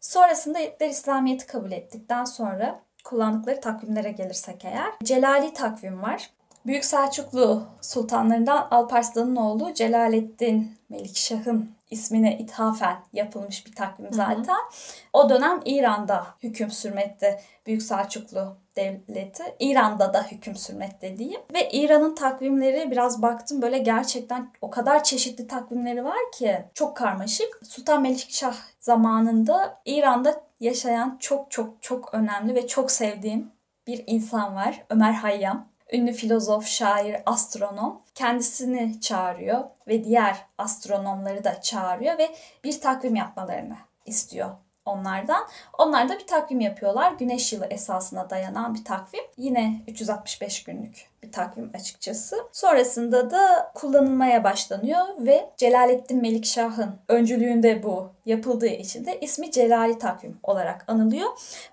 Sonrasında 0.00 0.58
Hitler 0.58 0.88
İslamiyet'i 0.88 1.46
kabul 1.46 1.72
ettikten 1.72 2.24
sonra 2.24 2.80
kullandıkları 3.04 3.60
takvimlere 3.60 4.10
gelirsek 4.10 4.64
eğer. 4.64 4.92
Celali 5.02 5.54
takvim 5.54 6.02
var. 6.02 6.30
Büyük 6.66 6.84
Selçuklu 6.84 7.66
sultanlarından 7.80 8.68
Alparslan'ın 8.70 9.36
oğlu 9.36 9.74
Celaleddin 9.74 10.78
Melikşah'ın 10.88 11.70
ismine 11.90 12.38
ithafen 12.38 12.96
yapılmış 13.12 13.66
bir 13.66 13.72
takvim 13.72 14.12
zaten. 14.12 14.44
Hı 14.44 14.52
hı. 14.52 14.56
O 15.12 15.30
dönem 15.30 15.60
İran'da 15.64 16.26
hüküm 16.42 16.70
sürmekte 16.70 17.40
Büyük 17.66 17.82
Selçuklu 17.82 18.56
devleti. 18.76 19.42
İran'da 19.58 20.14
da 20.14 20.22
hüküm 20.22 20.56
sürmekte 20.56 21.18
diyeyim. 21.18 21.40
Ve 21.54 21.68
İran'ın 21.70 22.14
takvimleri 22.14 22.90
biraz 22.90 23.22
baktım 23.22 23.62
böyle 23.62 23.78
gerçekten 23.78 24.50
o 24.60 24.70
kadar 24.70 25.04
çeşitli 25.04 25.46
takvimleri 25.46 26.04
var 26.04 26.32
ki 26.38 26.64
çok 26.74 26.96
karmaşık. 26.96 27.60
Sultan 27.62 28.02
Melikşah 28.02 28.56
zamanında 28.80 29.80
İran'da 29.84 30.42
yaşayan 30.60 31.16
çok 31.20 31.50
çok 31.50 31.82
çok 31.82 32.14
önemli 32.14 32.54
ve 32.54 32.66
çok 32.66 32.90
sevdiğim 32.90 33.50
bir 33.86 34.04
insan 34.06 34.54
var. 34.54 34.84
Ömer 34.90 35.12
Hayyam 35.12 35.75
ünlü 35.92 36.12
filozof, 36.12 36.66
şair, 36.66 37.16
astronom 37.26 38.02
kendisini 38.14 39.00
çağırıyor 39.00 39.64
ve 39.88 40.04
diğer 40.04 40.36
astronomları 40.58 41.44
da 41.44 41.60
çağırıyor 41.60 42.18
ve 42.18 42.28
bir 42.64 42.80
takvim 42.80 43.14
yapmalarını 43.14 43.76
istiyor 44.06 44.50
onlardan. 44.84 45.46
Onlar 45.78 46.08
da 46.08 46.18
bir 46.18 46.26
takvim 46.26 46.60
yapıyorlar. 46.60 47.12
Güneş 47.12 47.52
yılı 47.52 47.66
esasına 47.66 48.30
dayanan 48.30 48.74
bir 48.74 48.84
takvim. 48.84 49.24
Yine 49.36 49.82
365 49.88 50.64
günlük 50.64 51.10
bir 51.26 51.32
takvim 51.32 51.70
açıkçası. 51.74 52.36
Sonrasında 52.52 53.30
da 53.30 53.72
kullanılmaya 53.74 54.44
başlanıyor 54.44 55.04
ve 55.18 55.50
Celalettin 55.56 56.22
Melikşah'ın 56.22 56.94
öncülüğünde 57.08 57.82
bu 57.82 58.08
yapıldığı 58.26 58.66
için 58.66 59.06
de 59.06 59.20
ismi 59.20 59.50
Celali 59.50 59.98
takvim 59.98 60.38
olarak 60.42 60.84
anılıyor. 60.88 61.28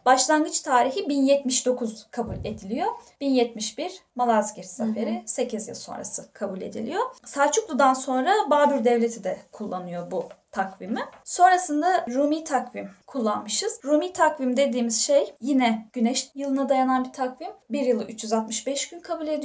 Başlangıç 0.05 0.61
tarihi 0.61 1.09
1079 1.09 2.07
kabul 2.11 2.35
ediliyor. 2.45 2.87
1071 3.21 4.01
Malazgirt 4.15 4.65
Zaferi 4.65 5.15
hı 5.15 5.21
hı. 5.21 5.27
8 5.27 5.67
yıl 5.67 5.75
sonrası 5.75 6.33
kabul 6.33 6.61
ediliyor. 6.61 7.01
Selçuklu'dan 7.25 7.93
sonra 7.93 8.31
Babür 8.49 8.85
Devleti 8.85 9.23
de 9.23 9.37
kullanıyor 9.51 10.11
bu 10.11 10.29
takvimi. 10.53 11.01
Sonrasında 11.23 12.05
Rumi 12.13 12.43
takvim 12.43 12.89
kullanmışız. 13.07 13.79
Rumi 13.85 14.13
takvim 14.13 14.57
dediğimiz 14.57 15.01
şey 15.01 15.35
yine 15.41 15.87
güneş 15.93 16.31
yılına 16.35 16.69
dayanan 16.69 17.05
bir 17.05 17.11
takvim. 17.11 17.51
Bir 17.69 17.81
yılı 17.81 18.03
365 18.03 18.89
gün 18.89 18.99
kabul 18.99 19.27
ediyor. 19.27 19.42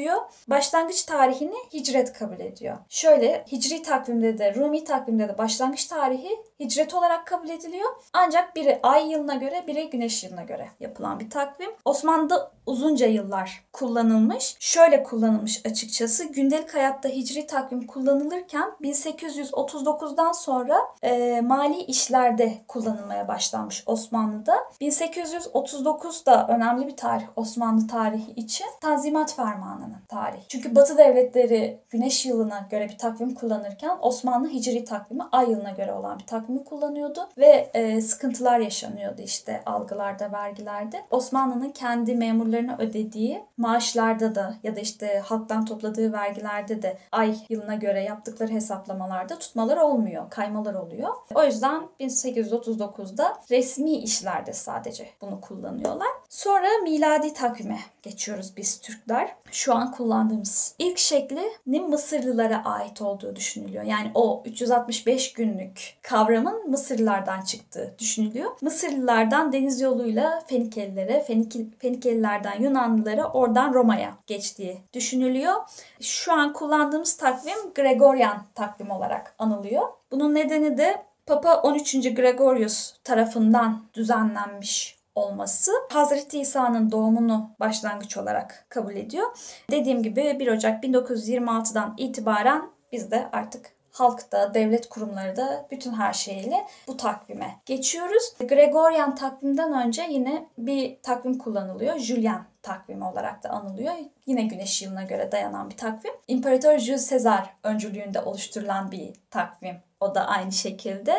Başlangıç 0.49 1.03
tarihini 1.03 1.57
hicret 1.73 2.13
kabul 2.13 2.41
ediyor. 2.41 2.77
Şöyle 2.89 3.45
hicri 3.53 3.83
takvimde 3.83 4.39
de 4.39 4.55
Rumi 4.55 4.85
takvimde 4.85 5.29
de 5.29 5.39
başlangıç 5.39 5.87
tarihi 5.87 6.31
hicret 6.61 6.95
olarak 6.95 7.27
kabul 7.27 7.49
ediliyor. 7.49 7.89
Ancak 8.13 8.57
biri 8.57 8.81
ay 8.83 9.11
yılına 9.11 9.35
göre 9.35 9.65
biri 9.67 9.91
güneş 9.91 10.25
yılına 10.25 10.43
göre 10.43 10.69
yapılan 10.81 11.21
bir 11.21 11.31
takvim. 11.31 11.71
Osmanlı'da 11.85 12.53
uzunca 12.67 13.07
yıllar 13.07 13.65
kullanılmış. 13.73 14.57
Şöyle 14.61 15.03
kullanılmış 15.03 15.67
açıkçası. 15.67 16.25
Gündelik 16.25 16.75
hayatta 16.75 17.09
hicri 17.09 17.47
takvim 17.47 17.87
kullanılırken 17.87 18.71
1839'dan 18.83 20.33
sonra 20.33 20.79
e, 21.03 21.41
mali 21.41 21.83
işlerde 21.83 22.55
kullanılmaya 22.69 23.29
başlanmış 23.29 23.83
Osmanlı'da. 23.87 24.57
1839 24.81 26.27
da 26.27 26.47
önemli 26.49 26.87
bir 26.87 26.97
tarih 26.97 27.27
Osmanlı 27.37 27.87
tarihi 27.87 28.31
için. 28.33 28.67
Tanzimat 28.81 29.35
Fermanı'nın 29.35 30.03
tarihi. 30.09 30.49
Çünkü 30.49 30.75
Batı 30.75 30.99
devletleri 30.99 31.81
güneş 31.91 32.27
yılına 32.27 32.67
göre 32.71 32.89
bir 32.89 32.99
takvim 32.99 33.35
kullanırken 33.35 33.99
Osmanlı 34.01 34.49
hicri 34.49 34.85
takvimi 34.85 35.23
ay 35.33 35.51
yılına 35.51 35.71
göre 35.71 35.93
olan 35.93 36.19
bir 36.19 36.27
takvimi 36.49 36.65
kullanıyordu 36.65 37.29
ve 37.39 37.71
e, 37.75 38.01
sıkıntılar 38.01 38.59
yaşanıyordu 38.61 39.23
işte 39.23 39.63
algılarda, 39.67 40.33
vergilerde. 40.33 41.05
Osmanlı'nın 41.11 41.71
kendi 41.71 42.15
memurlarına 42.15 42.77
ödediği 42.79 43.45
maaşlarda 43.57 44.35
da 44.35 44.55
ya 44.63 44.77
da 44.77 44.81
işte 44.81 45.23
halktan 45.25 45.65
topladığı 45.65 46.13
vergilerde 46.13 46.83
de 46.83 46.99
ay 47.13 47.37
yılına 47.49 47.75
göre 47.75 48.03
yaptıkları 48.03 48.53
hesaplamalarda 48.53 49.39
tutmalar 49.39 49.77
olmuyor, 49.77 50.31
kaymalar 50.31 50.75
oluyor. 50.75 51.11
O 51.35 51.45
yüzden 51.45 51.83
1839'da 52.01 53.37
resmi 53.51 53.93
işlerde 53.93 54.53
sadece 54.53 55.09
bunu 55.21 55.41
kullanıyorlar. 55.41 56.09
Sonra 56.29 56.69
miladi 56.83 57.33
takvime 57.33 57.79
geçiyoruz 58.03 58.53
biz 58.57 58.81
Türkler. 58.81 59.35
Şu 59.51 59.75
an 59.75 59.93
kullandığımız 59.93 60.75
ilk 60.79 60.99
şeklinin 60.99 61.89
Mısırlılara 61.89 62.65
ait 62.65 63.03
olduğu 63.03 63.37
düşünülüyor. 63.37 63.85
Yani 63.85 64.11
o 64.15 64.43
365 64.45 65.33
günlük 65.33 65.99
kavramın 66.39 66.71
Mısırlılardan 66.71 67.41
çıktığı 67.43 67.95
düşünülüyor. 67.99 68.51
Mısırlılardan 68.63 69.53
deniz 69.53 69.81
yoluyla 69.81 70.43
Fenikelilere, 70.47 71.25
Fenik 71.27 71.81
Fenikelilerden 71.81 72.63
Yunanlılara, 72.63 73.25
oradan 73.33 73.75
Roma'ya 73.75 74.15
geçtiği 74.27 74.83
düşünülüyor. 74.93 75.55
Şu 76.01 76.33
an 76.33 76.53
kullandığımız 76.53 77.17
takvim 77.17 77.75
Gregorian 77.75 78.43
takvim 78.55 78.91
olarak 78.91 79.35
anılıyor. 79.39 79.83
Bunun 80.11 80.35
nedeni 80.35 80.77
de 80.79 81.03
Papa 81.27 81.57
13. 81.63 82.15
Gregorius 82.15 82.95
tarafından 83.05 83.85
düzenlenmiş 83.95 84.99
olması 85.15 85.73
Hazreti 85.93 86.41
İsa'nın 86.41 86.91
doğumunu 86.91 87.51
başlangıç 87.61 88.17
olarak 88.17 88.67
kabul 88.69 88.97
ediyor. 88.97 89.27
Dediğim 89.71 90.03
gibi 90.03 90.37
1 90.39 90.49
Ocak 90.49 90.85
1926'dan 90.85 91.95
itibaren 91.99 92.71
biz 92.93 93.11
de 93.11 93.29
artık 93.33 93.78
halkta, 94.01 94.55
devlet 94.55 94.89
kurumları 94.89 95.37
da 95.37 95.67
bütün 95.71 95.93
her 95.93 96.13
şeyiyle 96.13 96.67
bu 96.87 96.97
takvime 96.97 97.61
geçiyoruz. 97.67 98.33
Gregorian 98.49 99.15
takvimden 99.15 99.87
önce 99.87 100.07
yine 100.11 100.47
bir 100.59 101.03
takvim 101.03 101.39
kullanılıyor. 101.39 101.99
Julian 101.99 102.45
takvimi 102.63 103.05
olarak 103.05 103.43
da 103.43 103.51
anılıyor. 103.51 103.95
Yine 104.27 104.43
güneş 104.43 104.83
yılına 104.83 105.03
göre 105.03 105.33
dayanan 105.33 105.71
bir 105.71 105.77
takvim. 105.77 106.13
İmparator 106.29 106.79
Jules 106.79 107.11
Caesar 107.11 107.55
öncülüğünde 107.63 108.21
oluşturulan 108.21 108.93
bir 108.93 109.13
takvim. 109.31 109.77
O 110.01 110.15
da 110.15 110.27
aynı 110.27 110.53
şekilde. 110.53 111.17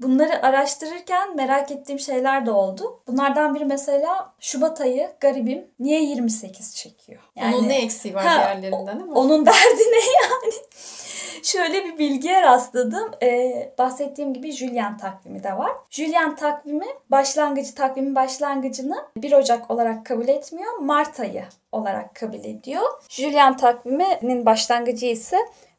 Bunları 0.00 0.46
araştırırken 0.46 1.36
merak 1.36 1.70
ettiğim 1.70 1.98
şeyler 1.98 2.46
de 2.46 2.50
oldu. 2.50 3.00
Bunlardan 3.06 3.54
biri 3.54 3.64
mesela 3.64 4.32
Şubat 4.40 4.80
ayı 4.80 5.10
garibim 5.20 5.66
niye 5.78 6.02
28 6.02 6.76
çekiyor? 6.76 7.22
Yani, 7.36 7.56
onun 7.56 7.68
ne 7.68 7.82
eksiği 7.82 8.14
var 8.14 8.26
ha, 8.26 8.38
diğerlerinden 8.38 8.98
değil 8.98 9.10
mi? 9.10 9.14
Onun 9.14 9.46
derdi 9.46 9.82
ne 9.92 9.98
yani? 10.22 10.54
Şöyle 11.44 11.84
bir 11.84 11.98
bilgiye 11.98 12.42
rastladım. 12.42 13.10
Ee, 13.22 13.72
bahsettiğim 13.78 14.34
gibi 14.34 14.52
Julian 14.52 14.96
takvimi 14.98 15.42
de 15.42 15.56
var. 15.58 15.72
Julian 15.90 16.36
takvimi 16.36 16.86
başlangıcı, 17.10 17.74
takvimin 17.74 18.14
başlangıcını 18.14 19.04
1 19.16 19.32
Ocak 19.32 19.70
olarak 19.70 20.06
kabul 20.06 20.28
etmiyor. 20.28 20.78
Mart 20.78 21.20
ayı 21.20 21.44
olarak 21.72 22.14
kabul 22.14 22.44
ediyor. 22.44 22.82
Julian 23.08 23.56
takviminin 23.56 24.46
başlangıcı 24.46 25.06
ise 25.06 25.36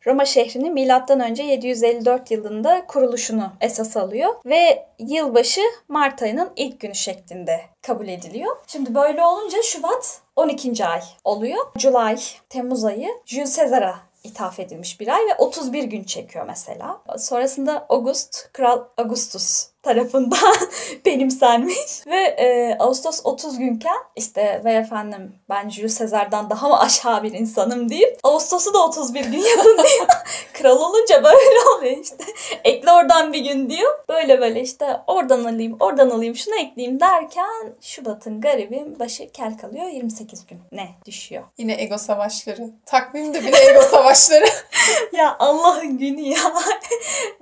Roma 0.08 0.26
şehrinin 0.26 0.74
milattan 0.74 1.20
önce 1.20 1.44
754 1.44 2.32
yılında 2.32 2.86
kuruluşunu 2.88 3.52
esas 3.62 3.98
alıyor 3.98 4.34
ve 4.46 4.88
yılbaşı 5.00 5.62
Mart 5.88 6.22
ayının 6.22 6.52
ilk 6.56 6.80
günü 6.80 6.96
şeklinde 6.96 7.62
kabul 7.82 8.08
ediliyor. 8.08 8.56
Şimdi 8.68 8.96
böyle 8.96 9.24
olunca 9.24 9.62
Şubat 9.62 10.22
12. 10.36 10.86
ay 10.86 11.02
oluyor. 11.24 11.66
July, 11.78 12.18
Temmuz 12.50 12.84
ayı 12.84 13.10
Jules 13.26 13.58
Caesar'a 13.58 13.96
ithaf 14.26 14.60
edilmiş 14.60 15.00
bir 15.00 15.08
ay 15.08 15.22
ve 15.22 15.36
31 15.38 15.84
gün 15.84 16.04
çekiyor 16.04 16.46
mesela. 16.48 17.02
Sonrasında 17.18 17.86
August, 17.90 18.50
Kral 18.54 18.84
Augustus 18.98 19.68
tarafından 19.86 20.56
benimsenmiş. 21.06 22.08
Ve 22.08 22.18
e, 22.18 22.78
Ağustos 22.80 23.22
30 23.24 23.58
günken 23.58 23.98
işte 24.16 24.62
ve 24.66 24.74
efendim 24.74 25.36
ben 25.50 25.70
Jules 25.70 26.00
Caesar'dan 26.00 26.50
daha 26.50 26.70
mı 26.70 26.80
aşağı 26.80 27.24
bir 27.24 27.32
insanım 27.32 27.90
deyip 27.90 28.20
Ağustos'u 28.24 28.74
da 28.74 28.84
31 28.84 29.26
gün 29.26 29.40
yapın 29.58 29.78
diyor. 29.78 30.08
Kral 30.54 30.80
olunca 30.80 31.24
böyle 31.24 31.70
oluyor 31.78 31.98
işte. 31.98 32.26
Ekle 32.64 32.92
oradan 32.92 33.34
bir 33.34 33.40
gün 33.40 33.70
diyor. 33.70 34.00
Böyle 34.10 34.42
böyle 34.42 34.62
işte 34.62 34.98
oradan 35.08 35.44
alayım 35.44 35.78
oradan 35.80 36.10
alayım 36.10 36.36
şunu 36.36 36.56
ekleyeyim 36.56 37.00
derken 37.00 37.74
Şubat'ın 37.82 38.42
garibim 38.42 39.00
başı 39.00 39.30
kel 39.32 39.58
kalıyor 39.58 39.86
28 39.86 40.48
gün 40.48 40.60
ne 40.72 40.90
düşüyor. 41.06 41.44
Yine 41.58 41.82
ego 41.82 41.98
savaşları. 41.98 42.70
Takvimde 42.86 43.42
bile 43.42 43.72
ego 43.72 43.82
savaşları. 43.82 44.46
ya 45.14 45.36
Allah'ın 45.40 45.98
günü 45.98 46.22
ya. 46.22 46.54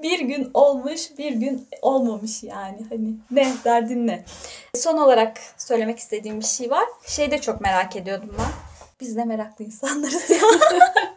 bir 0.03 0.19
gün 0.19 0.51
olmuş 0.53 1.01
bir 1.17 1.31
gün 1.31 1.67
olmamış 1.81 2.32
olmuş 2.33 2.43
yani. 2.43 2.85
Hani 2.89 3.15
ne 3.31 3.53
derdin 3.65 4.07
ne? 4.07 4.23
Son 4.75 4.97
olarak 4.97 5.37
söylemek 5.57 5.99
istediğim 5.99 6.39
bir 6.39 6.45
şey 6.45 6.69
var. 6.71 6.85
Şey 7.07 7.31
de 7.31 7.41
çok 7.41 7.61
merak 7.61 7.95
ediyordum 7.95 8.35
ben. 8.37 8.51
Biz 9.01 9.17
de 9.17 9.25
meraklı 9.25 9.65
insanlarız 9.65 10.29
ya. 10.29 10.37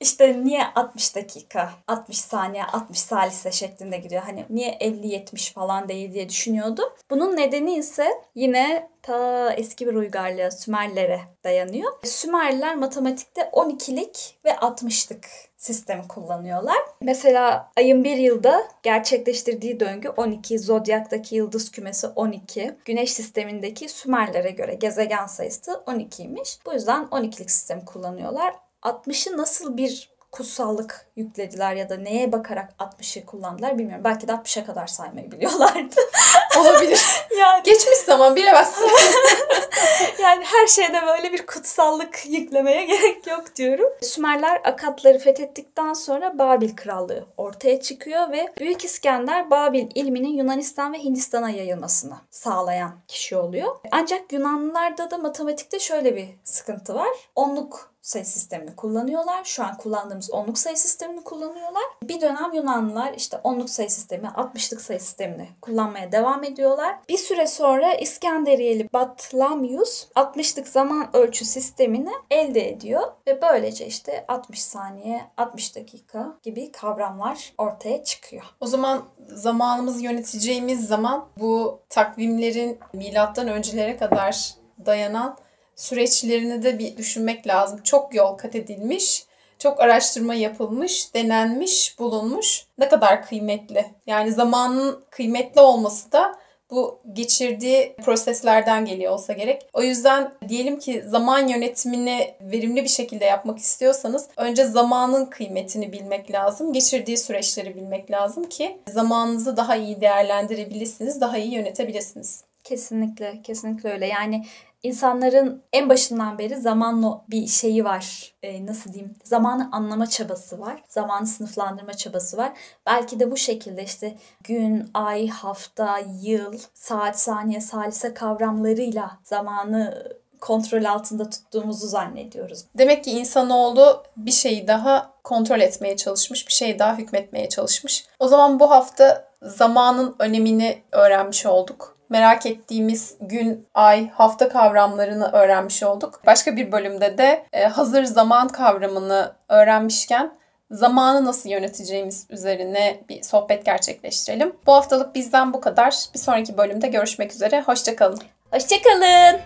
İşte 0.00 0.44
niye 0.44 0.64
60 0.74 1.16
dakika, 1.16 1.70
60 1.88 2.18
saniye, 2.18 2.64
60 2.64 2.98
salise 2.98 3.52
şeklinde 3.52 3.98
gidiyor? 3.98 4.22
Hani 4.22 4.44
niye 4.50 4.70
50-70 4.70 5.52
falan 5.52 5.88
değil 5.88 6.12
diye 6.12 6.28
düşünüyordum. 6.28 6.88
Bunun 7.10 7.36
nedeni 7.36 7.74
ise 7.74 8.08
yine 8.34 8.90
ta 9.02 9.52
eski 9.52 9.86
bir 9.86 9.94
uygarlığa 9.94 10.50
Sümerlere 10.50 11.20
dayanıyor. 11.44 11.92
Sümerliler 12.04 12.76
matematikte 12.76 13.40
12'lik 13.40 14.38
ve 14.44 14.50
60'lık 14.50 15.26
sistemi 15.56 16.08
kullanıyorlar. 16.08 16.78
Mesela 17.00 17.70
ayın 17.76 18.04
bir 18.04 18.16
yılda 18.16 18.68
gerçekleştirdiği 18.82 19.80
döngü 19.80 20.08
12, 20.08 20.58
zodyaktaki 20.58 21.36
yıldız 21.36 21.70
kümesi 21.70 22.06
12, 22.06 22.76
güneş 22.84 23.12
sistemindeki 23.12 23.88
Sümerlere 23.88 24.50
göre 24.50 24.74
gezegen 24.74 25.26
sayısı 25.26 25.82
12'ymiş. 25.86 26.58
Bu 26.66 26.72
yüzden 26.72 27.04
12'lik 27.04 27.50
sistemi 27.50 27.84
kullanıyorlar. 27.84 28.54
60'ı 28.82 29.36
nasıl 29.36 29.76
bir 29.76 30.18
kutsallık 30.32 31.06
yüklediler 31.16 31.74
ya 31.74 31.88
da 31.88 31.96
neye 31.96 32.32
bakarak 32.32 32.74
60'ı 32.78 33.26
kullandılar 33.26 33.78
bilmiyorum. 33.78 34.04
Belki 34.04 34.28
de 34.28 34.32
60'a 34.32 34.64
kadar 34.66 34.86
saymayı 34.86 35.32
biliyorlardı. 35.32 35.96
Olabilir. 36.58 37.00
yani 37.38 37.62
geçmiş 37.62 37.98
zaman 37.98 38.36
bilemezsin. 38.36 38.84
yani 40.22 40.44
her 40.44 40.66
şeyde 40.66 41.06
böyle 41.06 41.32
bir 41.32 41.46
kutsallık 41.46 42.22
yüklemeye 42.28 42.84
gerek 42.84 43.26
yok 43.26 43.56
diyorum. 43.56 43.92
Sümerler 44.02 44.60
Akatları 44.64 45.18
fethettikten 45.18 45.92
sonra 45.92 46.38
Babil 46.38 46.76
Krallığı 46.76 47.26
ortaya 47.36 47.80
çıkıyor 47.80 48.32
ve 48.32 48.52
Büyük 48.60 48.84
İskender 48.84 49.50
Babil 49.50 49.86
ilminin 49.94 50.36
Yunanistan 50.36 50.92
ve 50.92 50.98
Hindistan'a 50.98 51.50
yayılmasını 51.50 52.16
sağlayan 52.30 52.92
kişi 53.08 53.36
oluyor. 53.36 53.76
Ancak 53.90 54.32
Yunanlılarda 54.32 55.10
da 55.10 55.18
matematikte 55.18 55.78
şöyle 55.78 56.16
bir 56.16 56.28
sıkıntı 56.44 56.94
var. 56.94 57.08
Onluk 57.34 57.97
sayı 58.08 58.26
sistemini 58.26 58.76
kullanıyorlar. 58.76 59.44
Şu 59.44 59.64
an 59.64 59.76
kullandığımız 59.76 60.30
onluk 60.30 60.58
sayı 60.58 60.76
sistemini 60.76 61.24
kullanıyorlar. 61.24 61.82
Bir 62.02 62.20
dönem 62.20 62.52
Yunanlılar 62.52 63.14
işte 63.14 63.40
onluk 63.44 63.70
sayı 63.70 63.90
sistemi, 63.90 64.26
60'lık 64.26 64.80
sayı 64.80 65.00
sistemini 65.00 65.48
kullanmaya 65.62 66.12
devam 66.12 66.44
ediyorlar. 66.44 66.98
Bir 67.08 67.18
süre 67.18 67.46
sonra 67.46 67.94
İskenderiyeli 67.94 68.92
Batlamyus 68.92 70.06
60'lık 70.16 70.68
zaman 70.68 71.16
ölçü 71.16 71.44
sistemini 71.44 72.10
elde 72.30 72.68
ediyor 72.68 73.02
ve 73.26 73.42
böylece 73.42 73.86
işte 73.86 74.24
60 74.28 74.62
saniye, 74.62 75.24
60 75.36 75.76
dakika 75.76 76.36
gibi 76.42 76.72
kavramlar 76.72 77.52
ortaya 77.58 78.04
çıkıyor. 78.04 78.44
O 78.60 78.66
zaman 78.66 79.04
zamanımızı 79.26 80.04
yöneteceğimiz 80.04 80.86
zaman 80.86 81.28
bu 81.40 81.80
takvimlerin 81.88 82.78
milattan 82.92 83.48
öncelere 83.48 83.96
kadar 83.96 84.54
dayanan 84.86 85.36
süreçlerini 85.78 86.62
de 86.62 86.78
bir 86.78 86.96
düşünmek 86.96 87.46
lazım. 87.46 87.80
Çok 87.84 88.14
yol 88.14 88.36
kat 88.36 88.54
edilmiş, 88.54 89.24
çok 89.58 89.80
araştırma 89.80 90.34
yapılmış, 90.34 91.14
denenmiş, 91.14 91.98
bulunmuş. 91.98 92.66
Ne 92.78 92.88
kadar 92.88 93.26
kıymetli. 93.26 93.84
Yani 94.06 94.32
zamanın 94.32 95.00
kıymetli 95.10 95.60
olması 95.60 96.12
da 96.12 96.38
bu 96.70 96.98
geçirdiği 97.12 97.96
proseslerden 98.04 98.84
geliyor 98.84 99.12
olsa 99.12 99.32
gerek. 99.32 99.66
O 99.72 99.82
yüzden 99.82 100.32
diyelim 100.48 100.78
ki 100.78 101.04
zaman 101.06 101.48
yönetimini 101.48 102.34
verimli 102.40 102.84
bir 102.84 102.88
şekilde 102.88 103.24
yapmak 103.24 103.58
istiyorsanız 103.58 104.28
önce 104.36 104.64
zamanın 104.64 105.26
kıymetini 105.26 105.92
bilmek 105.92 106.32
lazım. 106.32 106.72
Geçirdiği 106.72 107.18
süreçleri 107.18 107.76
bilmek 107.76 108.10
lazım 108.10 108.48
ki 108.48 108.78
zamanınızı 108.88 109.56
daha 109.56 109.76
iyi 109.76 110.00
değerlendirebilirsiniz, 110.00 111.20
daha 111.20 111.38
iyi 111.38 111.54
yönetebilirsiniz. 111.54 112.44
Kesinlikle, 112.64 113.42
kesinlikle 113.42 113.90
öyle. 113.92 114.06
Yani 114.06 114.44
insanların 114.82 115.62
en 115.72 115.88
başından 115.88 116.38
beri 116.38 116.56
zamanla 116.56 117.24
bir 117.30 117.46
şeyi 117.46 117.84
var. 117.84 118.34
Ee, 118.42 118.66
nasıl 118.66 118.92
diyeyim? 118.92 119.14
Zamanı 119.24 119.68
anlama 119.72 120.06
çabası 120.06 120.60
var. 120.60 120.82
Zamanı 120.88 121.26
sınıflandırma 121.26 121.94
çabası 121.94 122.36
var. 122.36 122.52
Belki 122.86 123.20
de 123.20 123.30
bu 123.30 123.36
şekilde 123.36 123.84
işte 123.84 124.16
gün, 124.44 124.90
ay, 124.94 125.28
hafta, 125.28 125.98
yıl, 126.22 126.58
saat, 126.74 127.20
saniye, 127.20 127.60
salise 127.60 128.14
kavramlarıyla 128.14 129.18
zamanı 129.24 130.08
kontrol 130.40 130.84
altında 130.84 131.30
tuttuğumuzu 131.30 131.86
zannediyoruz. 131.86 132.64
Demek 132.78 133.04
ki 133.04 133.10
insanoğlu 133.10 134.02
bir 134.16 134.32
şeyi 134.32 134.68
daha 134.68 135.12
kontrol 135.24 135.60
etmeye 135.60 135.96
çalışmış, 135.96 136.48
bir 136.48 136.52
şey 136.52 136.78
daha 136.78 136.98
hükmetmeye 136.98 137.48
çalışmış. 137.48 138.06
O 138.18 138.28
zaman 138.28 138.60
bu 138.60 138.70
hafta 138.70 139.28
zamanın 139.42 140.16
önemini 140.18 140.82
öğrenmiş 140.92 141.46
olduk 141.46 141.97
merak 142.08 142.46
ettiğimiz 142.46 143.16
gün, 143.20 143.66
ay, 143.74 144.10
hafta 144.10 144.48
kavramlarını 144.48 145.32
öğrenmiş 145.32 145.82
olduk. 145.82 146.20
Başka 146.26 146.56
bir 146.56 146.72
bölümde 146.72 147.18
de 147.18 147.44
e, 147.52 147.64
hazır 147.64 148.04
zaman 148.04 148.48
kavramını 148.48 149.32
öğrenmişken 149.48 150.38
zamanı 150.70 151.24
nasıl 151.24 151.50
yöneteceğimiz 151.50 152.26
üzerine 152.30 153.00
bir 153.08 153.22
sohbet 153.22 153.64
gerçekleştirelim. 153.64 154.52
Bu 154.66 154.72
haftalık 154.72 155.14
bizden 155.14 155.52
bu 155.52 155.60
kadar. 155.60 155.94
Bir 156.14 156.18
sonraki 156.18 156.58
bölümde 156.58 156.88
görüşmek 156.88 157.32
üzere. 157.32 157.60
Hoşçakalın. 157.60 158.20
Hoşçakalın. 158.50 159.40